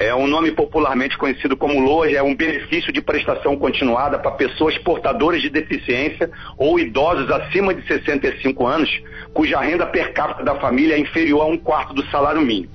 é 0.00 0.14
um 0.14 0.26
nome 0.26 0.50
popularmente 0.50 1.18
conhecido 1.18 1.54
como 1.54 1.78
LOAS, 1.78 2.14
é 2.14 2.22
um 2.22 2.34
benefício 2.34 2.90
de 2.90 3.02
prestação 3.02 3.54
continuada 3.54 4.18
para 4.18 4.30
pessoas 4.30 4.78
portadoras 4.78 5.42
de 5.42 5.50
deficiência 5.50 6.30
ou 6.56 6.80
idosos 6.80 7.30
acima 7.30 7.74
de 7.74 7.86
65 7.86 8.66
anos, 8.66 8.90
cuja 9.34 9.60
renda 9.60 9.86
per 9.86 10.14
capita 10.14 10.42
da 10.42 10.54
família 10.54 10.94
é 10.94 10.98
inferior 10.98 11.42
a 11.42 11.44
um 11.44 11.58
quarto 11.58 11.92
do 11.92 12.02
salário 12.06 12.40
mínimo. 12.40 12.72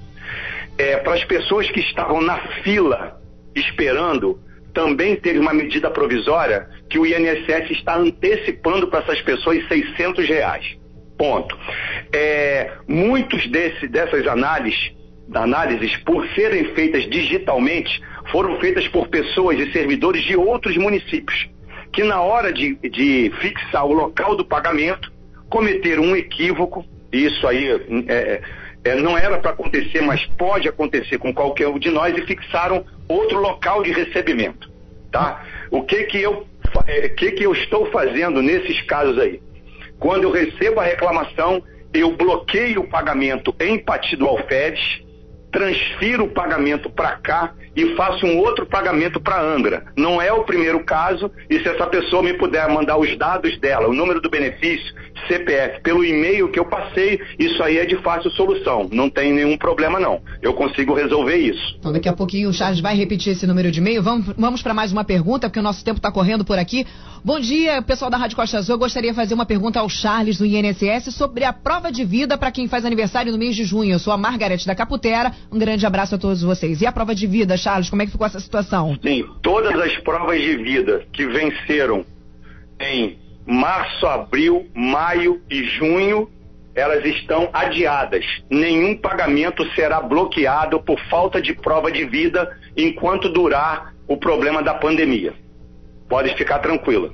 É, 0.77 0.97
para 0.97 1.15
as 1.15 1.25
pessoas 1.25 1.67
que 1.71 1.79
estavam 1.79 2.21
na 2.21 2.37
fila 2.63 3.19
esperando, 3.55 4.39
também 4.71 5.15
teve 5.15 5.39
uma 5.39 5.53
medida 5.53 5.89
provisória 5.89 6.69
que 6.87 6.99
o 6.99 7.07
INSS 7.07 7.71
está 7.71 7.97
antecipando 7.97 8.87
para 8.87 8.99
essas 8.99 9.19
pessoas 9.23 9.67
600 9.67 10.27
reais. 10.27 10.77
Ponto. 11.17 11.57
É, 12.13 12.71
muitos 12.87 13.47
desse, 13.47 13.87
dessas 13.87 14.27
análises 14.27 14.93
análises, 15.33 15.95
por 15.97 16.27
serem 16.29 16.65
feitas 16.75 17.09
digitalmente, 17.09 18.01
foram 18.31 18.59
feitas 18.59 18.87
por 18.87 19.07
pessoas 19.07 19.59
e 19.59 19.71
servidores 19.71 20.23
de 20.23 20.35
outros 20.35 20.77
municípios, 20.77 21.49
que 21.91 22.03
na 22.03 22.21
hora 22.21 22.51
de, 22.51 22.75
de 22.75 23.31
fixar 23.39 23.85
o 23.85 23.93
local 23.93 24.35
do 24.35 24.45
pagamento, 24.45 25.11
cometeram 25.49 26.03
um 26.03 26.15
equívoco, 26.15 26.85
isso 27.11 27.47
aí 27.47 27.69
é, 28.07 28.41
é, 28.83 28.95
não 28.95 29.17
era 29.17 29.37
para 29.39 29.51
acontecer, 29.51 30.01
mas 30.01 30.25
pode 30.37 30.67
acontecer 30.67 31.17
com 31.17 31.33
qualquer 31.33 31.67
um 31.67 31.79
de 31.79 31.89
nós, 31.89 32.17
e 32.17 32.21
fixaram 32.21 32.85
outro 33.07 33.39
local 33.39 33.83
de 33.83 33.91
recebimento. 33.91 34.69
Tá? 35.11 35.43
O 35.71 35.83
que 35.83 36.03
que 36.03 36.21
eu, 36.21 36.45
é, 36.87 37.09
que 37.09 37.31
que 37.31 37.43
eu 37.43 37.53
estou 37.53 37.85
fazendo 37.87 38.41
nesses 38.41 38.81
casos 38.81 39.17
aí? 39.17 39.39
Quando 39.99 40.23
eu 40.23 40.31
recebo 40.31 40.79
a 40.79 40.83
reclamação, 40.83 41.63
eu 41.93 42.11
bloqueio 42.11 42.81
o 42.81 42.87
pagamento 42.87 43.55
em 43.59 43.79
Partido 43.79 44.27
Alferes, 44.27 45.04
transfiro 45.55 46.25
o 46.25 46.29
pagamento 46.29 46.89
para 46.89 47.11
cá 47.11 47.53
e 47.73 47.95
faço 47.95 48.25
um 48.25 48.37
outro 48.39 48.65
pagamento 48.65 49.21
para 49.21 49.41
Angra. 49.41 49.85
Não 49.95 50.21
é 50.21 50.31
o 50.31 50.43
primeiro 50.43 50.83
caso 50.83 51.31
e 51.49 51.59
se 51.59 51.69
essa 51.69 51.87
pessoa 51.87 52.21
me 52.21 52.33
puder 52.33 52.67
mandar 52.67 52.97
os 52.97 53.17
dados 53.17 53.57
dela, 53.59 53.87
o 53.87 53.93
número 53.93 54.19
do 54.19 54.29
benefício, 54.29 54.93
CPF, 55.27 55.81
pelo 55.81 56.03
e-mail 56.03 56.49
que 56.49 56.59
eu 56.59 56.65
passei, 56.65 57.19
isso 57.39 57.61
aí 57.63 57.77
é 57.77 57.85
de 57.85 57.95
fácil 57.97 58.29
solução. 58.31 58.87
Não 58.91 59.09
tem 59.09 59.33
nenhum 59.33 59.57
problema 59.57 59.99
não. 59.99 60.21
Eu 60.41 60.53
consigo 60.53 60.93
resolver 60.93 61.37
isso. 61.37 61.75
Então 61.79 61.91
daqui 61.91 62.09
a 62.09 62.13
pouquinho 62.13 62.49
o 62.49 62.53
Charles 62.53 62.79
vai 62.79 62.95
repetir 62.95 63.33
esse 63.33 63.47
número 63.47 63.71
de 63.71 63.79
e-mail. 63.79 64.03
Vamos, 64.03 64.27
vamos 64.37 64.61
para 64.61 64.73
mais 64.73 64.91
uma 64.91 65.03
pergunta, 65.03 65.49
porque 65.49 65.59
o 65.59 65.63
nosso 65.63 65.83
tempo 65.83 65.97
está 65.97 66.11
correndo 66.11 66.45
por 66.45 66.59
aqui. 66.59 66.85
Bom 67.23 67.39
dia, 67.39 67.81
pessoal 67.81 68.11
da 68.11 68.17
Rádio 68.17 68.35
Costa 68.35 68.57
Azul. 68.57 68.75
Eu 68.75 68.79
gostaria 68.79 69.11
de 69.11 69.15
fazer 69.15 69.33
uma 69.33 69.45
pergunta 69.45 69.79
ao 69.79 69.89
Charles 69.89 70.37
do 70.37 70.45
INSS 70.45 71.15
sobre 71.15 71.43
a 71.43 71.51
prova 71.51 71.91
de 71.91 72.05
vida 72.05 72.37
para 72.37 72.51
quem 72.51 72.67
faz 72.67 72.85
aniversário 72.85 73.31
no 73.31 73.37
mês 73.37 73.55
de 73.55 73.63
junho. 73.63 73.93
Eu 73.93 73.99
sou 73.99 74.13
a 74.13 74.17
Margarete 74.17 74.67
da 74.67 74.75
Caputera. 74.75 75.31
Um 75.51 75.57
grande 75.57 75.85
abraço 75.85 76.15
a 76.15 76.17
todos 76.17 76.43
vocês. 76.43 76.81
E 76.81 76.85
a 76.85 76.91
prova 76.91 77.15
de 77.15 77.25
vida, 77.25 77.57
Charles, 77.57 77.89
como 77.89 78.01
é 78.01 78.05
que 78.05 78.11
ficou 78.11 78.27
essa 78.27 78.39
situação? 78.39 78.97
Sim, 79.01 79.25
todas 79.41 79.79
as 79.79 79.97
provas 79.97 80.39
de 80.39 80.57
vida 80.57 81.03
que 81.11 81.25
venceram 81.25 82.05
em 82.79 83.24
março, 83.45 84.05
abril, 84.05 84.67
maio 84.73 85.41
e 85.49 85.63
junho, 85.63 86.29
elas 86.73 87.05
estão 87.05 87.49
adiadas. 87.53 88.25
Nenhum 88.49 88.97
pagamento 88.97 89.65
será 89.73 90.01
bloqueado 90.01 90.81
por 90.81 90.99
falta 91.09 91.41
de 91.41 91.53
prova 91.53 91.91
de 91.91 92.03
vida 92.05 92.57
enquanto 92.75 93.29
durar 93.29 93.93
o 94.07 94.17
problema 94.17 94.61
da 94.61 94.73
pandemia. 94.73 95.33
Pode 96.09 96.35
ficar 96.35 96.59
tranquila. 96.59 97.11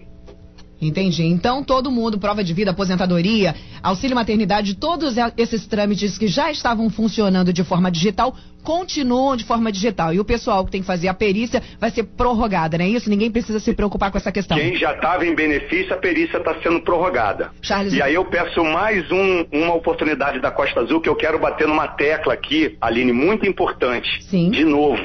Entendi. 0.82 1.24
Então, 1.24 1.64
todo 1.64 1.92
mundo, 1.92 2.18
prova 2.18 2.44
de 2.44 2.54
vida, 2.54 2.72
aposentadoria, 2.72 3.56
auxílio 3.84 4.16
maternidade, 4.16 4.74
todos 4.74 5.16
esses 5.38 5.68
trâmites 5.68 6.18
que 6.18 6.28
já 6.28 6.52
estavam 6.52 6.90
funcionando 6.90 7.54
de 7.54 7.64
forma 7.64 7.92
digital, 7.92 8.36
continuam 8.64 9.36
de 9.36 9.44
forma 9.44 9.72
digital. 9.72 10.14
E 10.14 10.20
o 10.20 10.26
pessoal 10.26 10.66
que 10.66 10.72
tem 10.72 10.82
que 10.82 10.88
fazer 10.88 11.08
a 11.08 11.14
perícia 11.14 11.62
vai 11.80 11.90
ser 11.90 12.04
prorrogada, 12.04 12.78
não 12.78 12.86
é 12.86 12.90
isso? 12.90 13.10
Ninguém 13.10 13.32
precisa 13.32 13.60
se 13.60 13.74
preocupar 13.74 14.12
com 14.12 14.18
essa 14.18 14.32
questão. 14.32 14.58
Quem 14.58 14.76
já 14.76 14.94
estava 14.94 15.26
em 15.26 15.36
benefício, 15.36 15.94
a 15.94 15.98
perícia 15.98 16.38
está 16.38 16.56
sendo 16.62 16.82
prorrogada. 16.82 17.52
Charles... 17.62 17.94
E 17.94 18.02
aí 18.02 18.14
eu 18.14 18.26
peço 18.26 18.64
mais 18.64 19.10
um, 19.12 19.46
uma 19.52 19.74
oportunidade 19.74 20.40
da 20.40 20.52
Costa 20.52 20.82
Azul, 20.82 21.02
que 21.02 21.10
eu 21.10 21.16
quero 21.16 21.40
bater 21.40 21.68
numa 21.68 21.88
tecla 21.88 22.34
aqui, 22.34 22.78
Aline, 22.80 23.12
muito 23.12 23.48
importante. 23.48 24.24
Sim. 24.24 24.50
De 24.50 24.64
novo. 24.64 25.02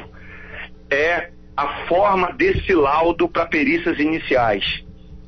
É 0.91 1.31
a 1.57 1.87
forma 1.87 2.33
desse 2.33 2.73
laudo 2.75 3.29
para 3.29 3.47
perícias 3.47 3.99
iniciais 3.99 4.87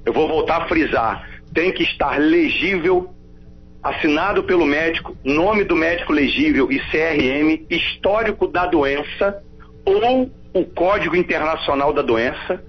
eu 0.09 0.12
vou 0.14 0.27
voltar 0.27 0.62
a 0.62 0.69
frisar, 0.69 1.29
tem 1.53 1.71
que 1.71 1.83
estar 1.83 2.19
legível, 2.19 3.11
assinado 3.83 4.43
pelo 4.43 4.67
médico, 4.67 5.17
nome 5.25 5.64
do 5.64 5.77
médico 5.77 6.12
legível 6.12 6.71
e 6.71 6.79
CRM, 6.79 7.67
histórico 7.71 8.47
da 8.47 8.67
doença 8.67 9.43
ou 9.85 10.31
o 10.53 10.64
código 10.64 11.14
internacional 11.17 11.93
da 11.93 12.03
doença, 12.03 12.62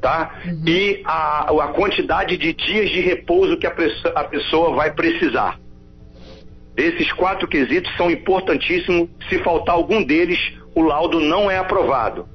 tá? 0.00 0.38
Uhum. 0.44 0.62
E 0.66 1.02
a, 1.04 1.50
a 1.50 1.68
quantidade 1.68 2.36
de 2.36 2.52
dias 2.52 2.90
de 2.90 3.00
repouso 3.00 3.56
que 3.56 3.66
a, 3.66 3.74
a 4.14 4.24
pessoa 4.24 4.74
vai 4.74 4.92
precisar. 4.92 5.58
Esses 6.76 7.12
quatro 7.12 7.48
quesitos 7.48 7.94
são 7.96 8.10
importantíssimos. 8.10 9.08
Se 9.28 9.38
faltar 9.40 9.74
algum 9.74 10.04
deles, 10.04 10.38
o 10.74 10.82
laudo 10.82 11.18
não 11.18 11.50
é 11.50 11.58
aprovado. 11.58 12.28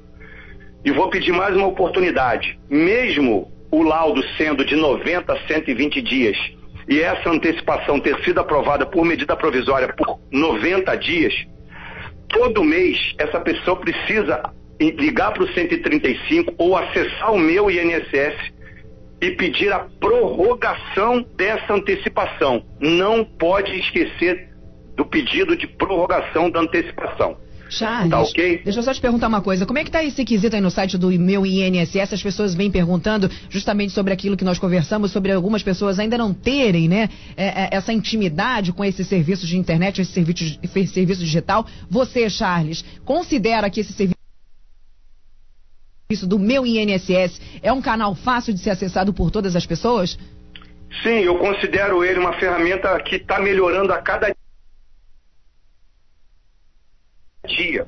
E 0.84 0.90
vou 0.90 1.08
pedir 1.08 1.32
mais 1.32 1.56
uma 1.56 1.66
oportunidade. 1.66 2.58
Mesmo 2.68 3.50
o 3.70 3.82
laudo 3.82 4.22
sendo 4.36 4.64
de 4.64 4.76
90 4.76 5.32
a 5.32 5.46
120 5.46 6.02
dias 6.02 6.36
e 6.88 7.00
essa 7.00 7.30
antecipação 7.30 8.00
ter 8.00 8.18
sido 8.24 8.40
aprovada 8.40 8.84
por 8.84 9.04
medida 9.04 9.36
provisória 9.36 9.92
por 9.94 10.18
90 10.30 10.94
dias, 10.96 11.34
todo 12.28 12.64
mês 12.64 13.14
essa 13.18 13.40
pessoa 13.40 13.76
precisa 13.76 14.42
ligar 14.80 15.32
para 15.32 15.44
o 15.44 15.52
135 15.52 16.54
ou 16.58 16.76
acessar 16.76 17.32
o 17.32 17.38
meu 17.38 17.70
INSS 17.70 18.52
e 19.20 19.30
pedir 19.30 19.72
a 19.72 19.80
prorrogação 20.00 21.24
dessa 21.36 21.72
antecipação. 21.72 22.64
Não 22.80 23.24
pode 23.24 23.78
esquecer 23.78 24.50
do 24.96 25.06
pedido 25.06 25.56
de 25.56 25.66
prorrogação 25.66 26.50
da 26.50 26.60
antecipação. 26.60 27.36
Charles, 27.68 28.10
tá 28.10 28.20
okay? 28.22 28.60
deixa 28.62 28.78
eu 28.78 28.82
só 28.82 28.92
te 28.92 29.00
perguntar 29.00 29.28
uma 29.28 29.40
coisa. 29.40 29.66
Como 29.66 29.78
é 29.78 29.82
que 29.82 29.88
está 29.88 30.02
esse 30.04 30.24
quesito 30.24 30.54
aí 30.54 30.62
no 30.62 30.70
site 30.70 30.96
do 30.98 31.10
meu 31.10 31.44
INSS? 31.46 32.12
As 32.12 32.22
pessoas 32.22 32.54
vêm 32.54 32.70
perguntando 32.70 33.30
justamente 33.48 33.92
sobre 33.92 34.12
aquilo 34.12 34.36
que 34.36 34.44
nós 34.44 34.58
conversamos, 34.58 35.10
sobre 35.10 35.32
algumas 35.32 35.62
pessoas 35.62 35.98
ainda 35.98 36.18
não 36.18 36.32
terem, 36.32 36.88
né, 36.88 37.08
é, 37.36 37.64
é, 37.64 37.68
essa 37.72 37.92
intimidade 37.92 38.72
com 38.72 38.84
esse 38.84 39.04
serviço 39.04 39.46
de 39.46 39.56
internet, 39.56 40.00
esse 40.00 40.12
serviço, 40.12 40.58
esse 40.62 40.86
serviço 40.88 41.20
digital. 41.20 41.66
Você, 41.90 42.28
Charles, 42.28 42.84
considera 43.04 43.68
que 43.70 43.80
esse 43.80 43.92
serviço 43.92 44.14
do 46.26 46.38
meu 46.38 46.66
INSS 46.66 47.40
é 47.62 47.72
um 47.72 47.80
canal 47.80 48.14
fácil 48.14 48.52
de 48.52 48.60
ser 48.60 48.70
acessado 48.70 49.12
por 49.12 49.30
todas 49.30 49.56
as 49.56 49.66
pessoas? 49.66 50.18
Sim, 51.02 51.20
eu 51.24 51.36
considero 51.38 52.04
ele 52.04 52.20
uma 52.20 52.34
ferramenta 52.34 52.98
que 53.00 53.16
está 53.16 53.40
melhorando 53.40 53.92
a 53.92 53.98
cada 53.98 54.33
dia. 57.46 57.86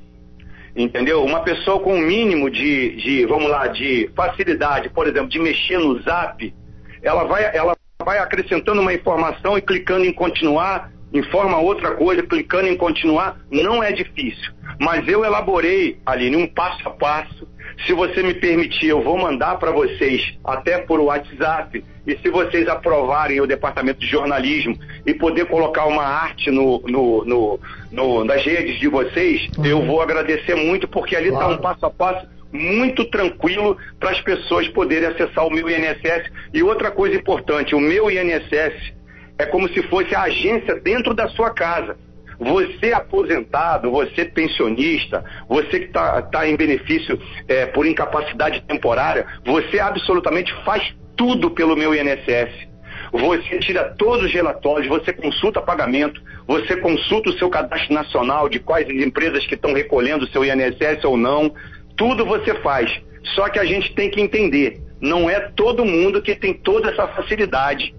Entendeu? 0.75 1.25
Uma 1.25 1.41
pessoa 1.41 1.81
com 1.81 1.95
um 1.95 2.01
mínimo 2.01 2.51
de, 2.51 2.97
de, 2.97 3.27
vamos 3.27 3.49
lá, 3.49 3.67
de 3.67 4.11
facilidade, 4.15 4.91
por 4.91 5.07
exemplo, 5.07 5.29
de 5.29 5.39
mexer 5.39 5.79
no 5.79 6.01
zap, 6.03 6.55
ela 7.03 7.25
vai, 7.25 7.45
ela 7.57 7.75
vai 8.05 8.19
acrescentando 8.19 8.81
uma 8.83 8.93
informação 8.93 9.57
e 9.57 9.63
clicando 9.63 10.05
em 10.05 10.13
continuar, 10.13 10.93
informa 11.13 11.59
outra 11.59 11.95
coisa, 11.95 12.23
clicando 12.23 12.69
em 12.69 12.77
continuar, 12.77 13.39
não 13.51 13.83
é 13.83 13.91
difícil. 13.91 14.53
Mas 14.79 15.09
eu 15.09 15.25
elaborei, 15.25 15.99
Aline, 16.05 16.37
um 16.37 16.47
passo 16.47 16.87
a 16.87 16.91
passo. 16.91 17.49
Se 17.85 17.93
você 17.93 18.23
me 18.23 18.35
permitir, 18.35 18.89
eu 18.89 19.03
vou 19.03 19.19
mandar 19.19 19.59
para 19.59 19.71
vocês 19.71 20.35
até 20.45 20.79
por 20.79 21.01
WhatsApp. 21.01 21.85
E 22.07 22.17
se 22.19 22.31
vocês 22.31 22.69
aprovarem 22.69 23.41
o 23.41 23.47
departamento 23.47 24.01
de 24.01 24.07
jornalismo 24.07 24.79
e 25.05 25.13
poder 25.13 25.47
colocar 25.47 25.87
uma 25.87 26.05
arte 26.05 26.51
no, 26.51 26.81
no, 26.87 27.25
no, 27.25 27.61
no 27.91 28.25
nas 28.25 28.45
redes 28.45 28.79
de 28.79 28.89
vocês, 28.89 29.49
uhum. 29.59 29.67
eu 29.67 29.83
vou 29.85 30.01
agradecer 30.01 30.55
muito, 30.55 30.89
porque 30.89 31.17
ali 31.17 31.29
está 31.29 31.41
claro. 31.41 31.55
um 31.55 31.59
passo 31.59 31.87
a 31.87 31.91
passo 31.91 32.27
muito 32.53 33.05
tranquilo 33.05 33.77
para 33.99 34.11
as 34.11 34.21
pessoas 34.21 34.69
poderem 34.69 35.09
acessar 35.09 35.47
o 35.47 35.51
meu 35.51 35.69
INSS. 35.69 36.31
E 36.55 36.63
outra 36.63 36.91
coisa 36.91 37.17
importante, 37.17 37.75
o 37.75 37.81
meu 37.81 38.11
INSS 38.11 38.95
é 39.39 39.45
como 39.45 39.69
se 39.69 39.83
fosse 39.83 40.15
a 40.15 40.23
agência 40.23 40.77
dentro 40.77 41.13
da 41.13 41.29
sua 41.29 41.51
casa. 41.51 41.97
Você 42.39 42.93
aposentado, 42.93 43.91
você 43.91 44.25
pensionista, 44.25 45.25
você 45.49 45.81
que 45.81 45.87
está 45.87 46.23
tá 46.23 46.49
em 46.49 46.57
benefício 46.57 47.19
é, 47.49 47.67
por 47.67 47.87
incapacidade 47.87 48.63
temporária, 48.63 49.27
você 49.45 49.79
absolutamente 49.79 50.53
faz 50.65 50.95
tudo 51.17 51.51
pelo 51.51 51.77
meu 51.77 51.95
INSS. 51.95 52.67
Você 53.13 53.59
tira 53.61 53.95
todos 53.97 54.27
os 54.27 54.33
relatórios, 54.33 54.89
você 54.89 55.13
consulta 55.13 55.61
pagamento, 55.61 56.21
você 56.47 56.77
consulta 56.77 57.31
o 57.31 57.39
seu 57.39 57.49
cadastro 57.49 57.95
nacional 57.95 58.49
de 58.49 58.59
quais 58.59 58.89
empresas 58.89 59.47
que 59.47 59.55
estão 59.55 59.73
recolhendo 59.73 60.25
o 60.25 60.29
seu 60.29 60.45
INSS 60.45 61.05
ou 61.05 61.17
não. 61.17 61.55
Tudo 61.97 62.27
você 62.27 62.55
faz. 62.57 62.91
Só 63.35 63.49
que 63.49 63.59
a 63.59 63.65
gente 63.65 63.95
tem 63.95 64.11
que 64.11 64.21
entender, 64.21 64.81
não 65.01 65.29
é 65.29 65.41
todo 65.41 65.85
mundo 65.85 66.23
que 66.23 66.35
tem 66.35 66.55
toda 66.55 66.91
essa 66.91 67.09
facilidade 67.09 67.95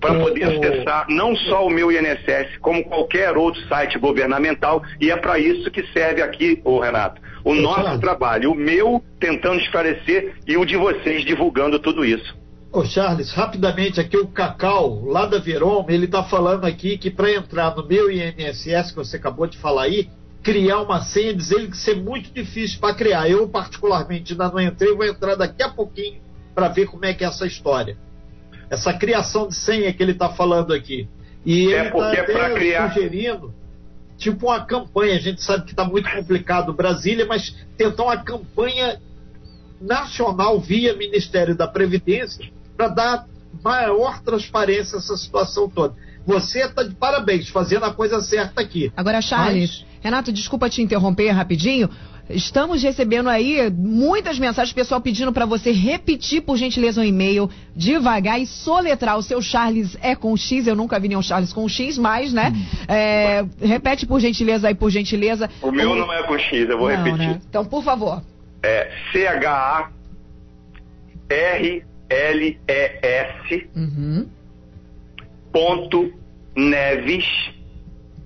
para 0.00 0.18
poder 0.18 0.44
acessar 0.44 1.06
não 1.08 1.36
só 1.36 1.66
o 1.66 1.70
meu 1.70 1.92
INSS, 1.92 2.56
como 2.60 2.82
qualquer 2.84 3.36
outro 3.36 3.60
site 3.68 3.98
governamental, 3.98 4.82
e 5.00 5.10
é 5.10 5.16
para 5.16 5.38
isso 5.38 5.70
que 5.70 5.86
serve 5.92 6.22
aqui, 6.22 6.60
ô 6.64 6.80
Renato, 6.80 7.20
o 7.44 7.54
nosso 7.54 8.00
trabalho, 8.00 8.52
o 8.52 8.54
meu 8.54 9.02
tentando 9.18 9.60
esclarecer 9.60 10.34
e 10.46 10.56
o 10.56 10.64
de 10.64 10.76
vocês 10.76 11.24
divulgando 11.24 11.78
tudo 11.78 12.04
isso. 12.04 12.38
Ô 12.72 12.84
Charles, 12.84 13.32
rapidamente 13.32 14.00
aqui 14.00 14.16
o 14.16 14.28
Cacau, 14.28 15.04
lá 15.04 15.26
da 15.26 15.38
Verom, 15.38 15.84
ele 15.88 16.06
está 16.06 16.22
falando 16.22 16.64
aqui 16.64 16.96
que 16.96 17.10
para 17.10 17.32
entrar 17.32 17.74
no 17.76 17.86
meu 17.86 18.10
INSS, 18.10 18.92
que 18.92 18.96
você 18.96 19.16
acabou 19.16 19.46
de 19.46 19.58
falar 19.58 19.82
aí, 19.82 20.08
criar 20.42 20.80
uma 20.80 21.02
senha, 21.02 21.34
diz 21.34 21.50
ele 21.50 21.66
que 21.66 21.76
ser 21.76 21.96
muito 21.96 22.32
difícil 22.32 22.78
para 22.80 22.94
criar. 22.94 23.28
Eu, 23.28 23.48
particularmente, 23.48 24.32
ainda 24.32 24.48
não 24.48 24.60
entrei, 24.60 24.94
vou 24.94 25.04
entrar 25.04 25.34
daqui 25.34 25.62
a 25.62 25.68
pouquinho 25.68 26.20
para 26.54 26.68
ver 26.68 26.86
como 26.86 27.04
é 27.04 27.12
que 27.12 27.24
é 27.24 27.26
essa 27.26 27.46
história 27.46 27.96
essa 28.70 28.94
criação 28.94 29.48
de 29.48 29.56
senha 29.56 29.92
que 29.92 30.02
ele 30.02 30.12
está 30.12 30.28
falando 30.28 30.72
aqui. 30.72 31.08
E 31.44 31.72
é 31.72 31.86
ele 31.86 31.88
está 31.88 32.48
é 32.48 32.54
criar... 32.54 32.88
sugerindo 32.92 33.52
tipo 34.16 34.46
uma 34.46 34.64
campanha. 34.64 35.16
A 35.16 35.20
gente 35.20 35.42
sabe 35.42 35.64
que 35.64 35.72
está 35.72 35.84
muito 35.84 36.08
complicado 36.10 36.72
Brasília, 36.72 37.26
mas 37.26 37.56
tentar 37.76 38.04
uma 38.04 38.16
campanha 38.18 39.00
nacional 39.80 40.60
via 40.60 40.94
Ministério 40.94 41.56
da 41.56 41.66
Previdência 41.66 42.48
para 42.76 42.88
dar 42.88 43.26
maior 43.64 44.22
transparência 44.22 44.96
a 44.96 44.98
essa 44.98 45.16
situação 45.16 45.68
toda. 45.68 45.94
Você 46.26 46.60
está 46.60 46.82
de 46.82 46.94
parabéns, 46.94 47.48
fazendo 47.48 47.84
a 47.84 47.92
coisa 47.92 48.20
certa 48.20 48.60
aqui. 48.60 48.92
Agora, 48.96 49.20
Charles, 49.20 49.80
mas... 49.80 49.90
Renato, 50.02 50.32
desculpa 50.32 50.68
te 50.68 50.82
interromper 50.82 51.30
rapidinho. 51.30 51.90
Estamos 52.32 52.82
recebendo 52.82 53.28
aí 53.28 53.70
muitas 53.70 54.38
mensagens, 54.38 54.72
pessoal 54.72 55.00
pedindo 55.00 55.32
para 55.32 55.44
você 55.44 55.72
repetir, 55.72 56.42
por 56.42 56.56
gentileza, 56.56 57.00
o 57.00 57.04
um 57.04 57.06
e-mail 57.06 57.50
devagar 57.74 58.40
e 58.40 58.46
soletrar. 58.46 59.18
O 59.18 59.22
seu 59.22 59.42
Charles 59.42 59.96
é 60.00 60.14
com 60.14 60.36
X, 60.36 60.66
eu 60.66 60.76
nunca 60.76 60.98
vi 61.00 61.08
nenhum 61.08 61.22
Charles 61.22 61.52
com 61.52 61.68
X, 61.68 61.98
mas, 61.98 62.32
né? 62.32 62.52
Hum. 62.54 62.64
É, 62.88 63.44
repete, 63.60 64.06
por 64.06 64.20
gentileza, 64.20 64.68
aí, 64.68 64.74
por 64.74 64.90
gentileza. 64.90 65.50
O 65.60 65.70
meu 65.72 65.94
não 65.94 66.12
é 66.12 66.22
com 66.22 66.38
X, 66.38 66.68
eu 66.68 66.78
vou 66.78 66.88
não, 66.88 66.96
repetir. 66.96 67.28
Né? 67.28 67.40
Então, 67.48 67.64
por 67.64 67.82
favor. 67.82 68.22
É 68.62 68.90
C-H-A-R-L-E-S 69.12 69.90
uhum. 73.74 74.28
ponto 75.52 76.12
Neves 76.54 77.24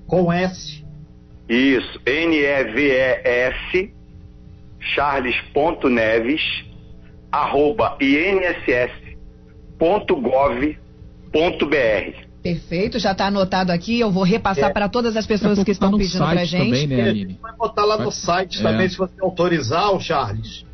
com 0.07 0.33
S 0.33 0.84
isso, 1.49 2.01
N-E-V-E-S, 2.07 3.93
charles.neves, 4.81 6.43
arroba 7.31 7.97
inss.gov.br. 8.01 9.05
Perfeito, 12.43 12.99
já 12.99 13.13
está 13.13 13.29
anotado 13.29 13.73
aqui. 13.73 14.01
Eu 14.01 14.11
vou 14.11 14.23
repassar 14.23 14.69
é. 14.69 14.73
para 14.73 14.87
todas 14.89 15.17
as 15.17 15.27
pessoas 15.27 15.65
que 15.65 15.71
estão 15.71 15.97
pedindo 15.97 16.19
para 16.19 16.43
a 16.43 16.45
gente. 16.45 16.65
Também, 16.65 16.87
né, 16.87 17.09
Aline? 17.09 17.39
vai 17.41 17.57
botar 17.57 17.87
lá 17.87 17.97
no 17.97 18.11
site 18.11 18.61
é. 18.61 18.63
também, 18.63 18.89
se 18.89 18.99
você 18.99 19.15
autorizar, 19.21 19.91
o 19.95 20.01
Charles. 20.01 20.67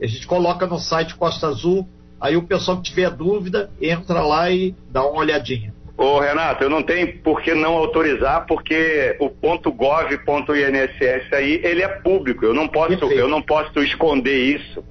A 0.00 0.06
gente 0.06 0.26
coloca 0.26 0.66
no 0.66 0.78
site 0.78 1.14
Costa 1.14 1.48
Azul. 1.48 1.86
Aí 2.18 2.36
o 2.36 2.42
pessoal 2.44 2.78
que 2.78 2.84
tiver 2.84 3.10
dúvida, 3.10 3.70
entra 3.80 4.22
lá 4.22 4.50
e 4.50 4.74
dá 4.90 5.04
uma 5.04 5.18
olhadinha. 5.18 5.74
Ô 6.02 6.18
Renato, 6.18 6.64
eu 6.64 6.68
não 6.68 6.82
tenho 6.82 7.16
por 7.18 7.40
que 7.40 7.54
não 7.54 7.74
autorizar, 7.74 8.44
porque 8.48 9.14
o 9.20 9.30
ponto 9.30 9.70
.gov.inss 9.70 11.32
aí, 11.32 11.60
ele 11.62 11.80
é 11.80 11.86
público, 11.86 12.44
eu 12.44 12.52
não 12.52 12.66
posso, 12.66 13.04
eu 13.04 13.28
não 13.28 13.40
posso 13.40 13.78
esconder 13.78 14.36
isso. 14.36 14.84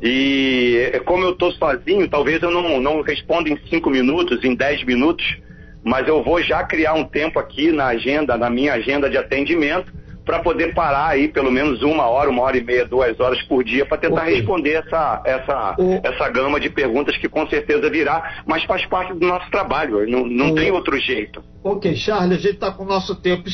E 0.00 0.90
como 1.04 1.22
eu 1.24 1.32
estou 1.32 1.52
sozinho, 1.52 2.08
talvez 2.08 2.42
eu 2.42 2.50
não, 2.50 2.80
não 2.80 3.02
responda 3.02 3.50
em 3.50 3.58
cinco 3.68 3.90
minutos, 3.90 4.42
em 4.42 4.54
dez 4.54 4.82
minutos, 4.84 5.36
mas 5.84 6.08
eu 6.08 6.22
vou 6.22 6.42
já 6.42 6.64
criar 6.64 6.94
um 6.94 7.04
tempo 7.04 7.38
aqui 7.38 7.70
na 7.70 7.88
agenda, 7.88 8.34
na 8.38 8.48
minha 8.48 8.72
agenda 8.72 9.10
de 9.10 9.18
atendimento, 9.18 9.92
para 10.28 10.40
poder 10.40 10.74
parar 10.74 11.08
aí 11.08 11.26
pelo 11.26 11.50
menos 11.50 11.80
uma 11.80 12.06
hora, 12.06 12.28
uma 12.28 12.42
hora 12.42 12.58
e 12.58 12.62
meia, 12.62 12.84
duas 12.84 13.18
horas 13.18 13.40
por 13.44 13.64
dia 13.64 13.86
para 13.86 13.96
tentar 13.96 14.24
okay. 14.24 14.34
responder 14.34 14.72
essa, 14.74 15.22
essa, 15.24 15.74
o... 15.78 16.00
essa 16.04 16.28
gama 16.28 16.60
de 16.60 16.68
perguntas 16.68 17.16
que 17.16 17.30
com 17.30 17.48
certeza 17.48 17.88
virá, 17.88 18.42
mas 18.46 18.62
faz 18.64 18.84
parte 18.84 19.14
do 19.14 19.26
nosso 19.26 19.50
trabalho, 19.50 20.06
não, 20.06 20.26
não 20.26 20.50
o... 20.50 20.54
tem 20.54 20.70
outro 20.70 20.98
jeito. 20.98 21.42
Ok, 21.64 21.96
Charles, 21.96 22.40
a 22.40 22.42
gente 22.42 22.56
está 22.56 22.70
com 22.70 22.82
o 22.82 22.86
nosso 22.86 23.14
tempo 23.14 23.48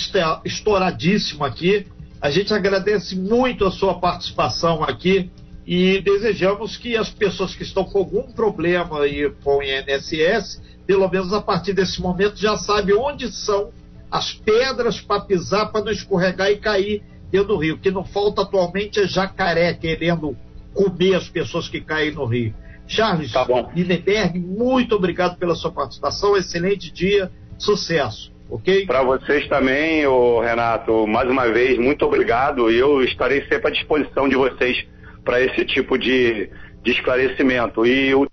estouradíssimo 0.45 1.45
aqui. 1.45 1.87
A 2.21 2.29
gente 2.29 2.53
agradece 2.53 3.15
muito 3.15 3.65
a 3.65 3.71
sua 3.71 4.01
participação 4.01 4.83
aqui 4.83 5.31
e 5.65 6.01
desejamos 6.01 6.77
que 6.77 6.97
as 6.97 7.09
pessoas 7.09 7.55
que 7.55 7.63
estão 7.63 7.85
com 7.85 7.99
algum 7.99 8.33
problema 8.33 9.03
aí 9.03 9.31
com 9.45 9.59
o 9.59 9.63
INSS, 9.63 10.61
pelo 10.85 11.09
menos 11.09 11.33
a 11.33 11.41
partir 11.41 11.73
desse 11.73 12.03
momento, 12.03 12.37
já 12.37 12.57
sabem 12.57 12.97
onde 12.97 13.31
são 13.31 13.71
as 14.15 14.33
pedras 14.33 15.01
para 15.01 15.23
pisar, 15.23 15.73
para 15.73 15.87
não 15.87 15.91
escorregar 15.91 16.49
e 16.49 16.57
cair 16.57 17.03
dentro 17.33 17.49
do 17.49 17.57
rio. 17.57 17.75
O 17.75 17.79
que 17.79 17.91
não 17.91 18.05
falta 18.05 18.43
atualmente 18.43 19.01
é 19.01 19.09
jacaré 19.09 19.75
querendo 19.75 20.37
comer 20.73 21.17
as 21.17 21.29
pessoas 21.29 21.69
que 21.69 21.81
caem 21.81 22.13
no 22.13 22.25
rio. 22.25 22.55
Charles 22.87 23.33
tá 23.33 23.45
Lindenberg, 23.75 24.39
muito 24.39 24.95
obrigado 24.95 25.37
pela 25.37 25.57
sua 25.57 25.73
participação, 25.73 26.37
excelente 26.37 26.93
dia, 26.93 27.29
sucesso. 27.59 28.33
Ok? 28.49 28.87
Para 28.87 29.03
vocês 29.03 29.49
também, 29.49 30.07
ô 30.07 30.39
Renato, 30.39 31.09
mais 31.09 31.29
uma 31.29 31.49
vez, 31.49 31.77
muito 31.77 32.05
obrigado. 32.05 32.71
E 32.71 32.77
eu 32.77 33.03
estarei 33.03 33.45
sempre 33.49 33.67
à 33.67 33.71
disposição 33.71 34.29
de 34.29 34.37
vocês 34.37 34.87
para 35.25 35.41
esse 35.41 35.65
tipo 35.65 35.99
de, 35.99 36.49
de 36.85 36.93
esclarecimento. 36.93 37.85
E 37.85 38.15
o 38.15 38.29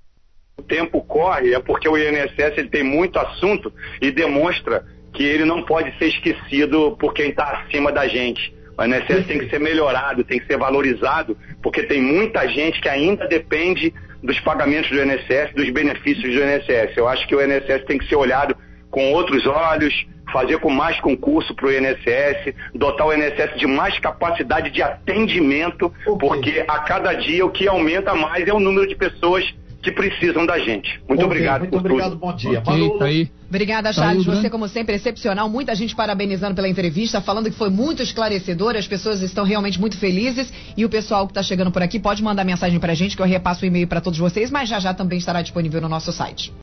tempo 0.68 1.02
corre, 1.02 1.56
é 1.56 1.60
porque 1.60 1.90
o 1.90 1.98
INSS 1.98 2.56
ele 2.56 2.70
tem 2.70 2.84
muito 2.84 3.18
assunto 3.18 3.74
e 4.00 4.12
demonstra 4.12 4.86
que 5.14 5.24
ele 5.24 5.46
não 5.46 5.64
pode 5.64 5.98
ser 5.98 6.08
esquecido 6.08 6.96
por 7.00 7.14
quem 7.14 7.30
está 7.30 7.64
acima 7.64 7.92
da 7.92 8.08
gente. 8.08 8.54
O 8.78 8.84
INSS 8.84 9.28
tem 9.28 9.40
que 9.40 9.50
ser 9.50 9.60
melhorado, 9.60 10.24
tem 10.24 10.40
que 10.40 10.48
ser 10.48 10.58
valorizado, 10.58 11.38
porque 11.62 11.84
tem 11.84 12.02
muita 12.02 12.48
gente 12.48 12.80
que 12.82 12.90
ainda 12.90 13.28
depende 13.28 13.94
dos 14.24 14.40
pagamentos 14.40 14.90
do 14.90 15.02
INSS, 15.02 15.54
dos 15.54 15.70
benefícios 15.70 16.34
do 16.34 16.42
INSS. 16.42 16.96
Eu 16.96 17.08
acho 17.08 17.28
que 17.28 17.36
o 17.36 17.42
INSS 17.42 17.86
tem 17.86 17.98
que 17.98 18.08
ser 18.08 18.16
olhado 18.16 18.56
com 18.90 19.12
outros 19.14 19.46
olhos, 19.46 19.94
fazer 20.32 20.60
com 20.60 20.70
mais 20.70 21.00
concurso 21.00 21.54
para 21.56 21.68
o 21.68 21.72
INSS, 21.72 22.54
dotar 22.74 23.08
o 23.08 23.14
INSS 23.14 23.58
de 23.58 23.68
mais 23.68 23.98
capacidade 24.00 24.72
de 24.72 24.82
atendimento, 24.82 25.94
okay. 26.06 26.28
porque 26.28 26.66
a 26.68 26.80
cada 26.80 27.14
dia 27.14 27.46
o 27.46 27.52
que 27.52 27.68
aumenta 27.68 28.14
mais 28.14 28.48
é 28.48 28.54
o 28.54 28.60
número 28.60 28.88
de 28.88 28.96
pessoas 28.96 29.44
que 29.82 29.92
precisam 29.92 30.46
da 30.46 30.60
gente. 30.60 31.00
Muito 31.08 31.14
okay, 31.14 31.26
obrigado 31.26 31.62
muito 31.62 31.78
obrigado, 31.78 32.12
tudo. 32.12 32.20
bom 32.20 32.34
dia. 32.36 32.60
Okay, 32.60 32.90
tá 32.98 33.06
aí. 33.06 33.32
Obrigada, 33.50 33.92
Charles. 33.92 34.26
Você, 34.26 34.50
como 34.50 34.68
sempre, 34.68 34.96
excepcional. 34.96 35.50
Muita 35.50 35.76
gente 35.76 35.96
parabenizando 35.96 36.56
pela 36.56 36.70
entrevista, 36.70 37.20
falando 37.20 37.50
que 37.50 37.58
foi 37.58 37.70
muito 37.70 38.02
esclarecedora. 38.02 38.80
As 38.80 38.88
pessoas 38.88 39.22
estão 39.22 39.44
realmente 39.44 39.80
muito 39.80 39.98
felizes. 39.98 40.52
E 40.78 40.86
o 40.86 40.90
pessoal 40.90 41.26
que 41.26 41.32
está 41.32 41.44
chegando 41.44 41.72
por 41.72 41.82
aqui 41.82 42.00
pode 42.00 42.24
mandar 42.24 42.44
mensagem 42.46 42.80
para 42.80 42.94
a 42.94 42.96
gente, 42.96 43.16
que 43.16 43.22
eu 43.22 43.26
repasso 43.26 43.64
o 43.64 43.68
e-mail 43.68 43.88
para 43.88 44.00
todos 44.00 44.20
vocês, 44.20 44.50
mas 44.50 44.70
já 44.70 44.80
já 44.80 44.94
também 44.94 45.18
estará 45.18 45.42
disponível 45.42 45.82
no 45.82 45.90
nosso 45.90 46.12
site. 46.12 46.54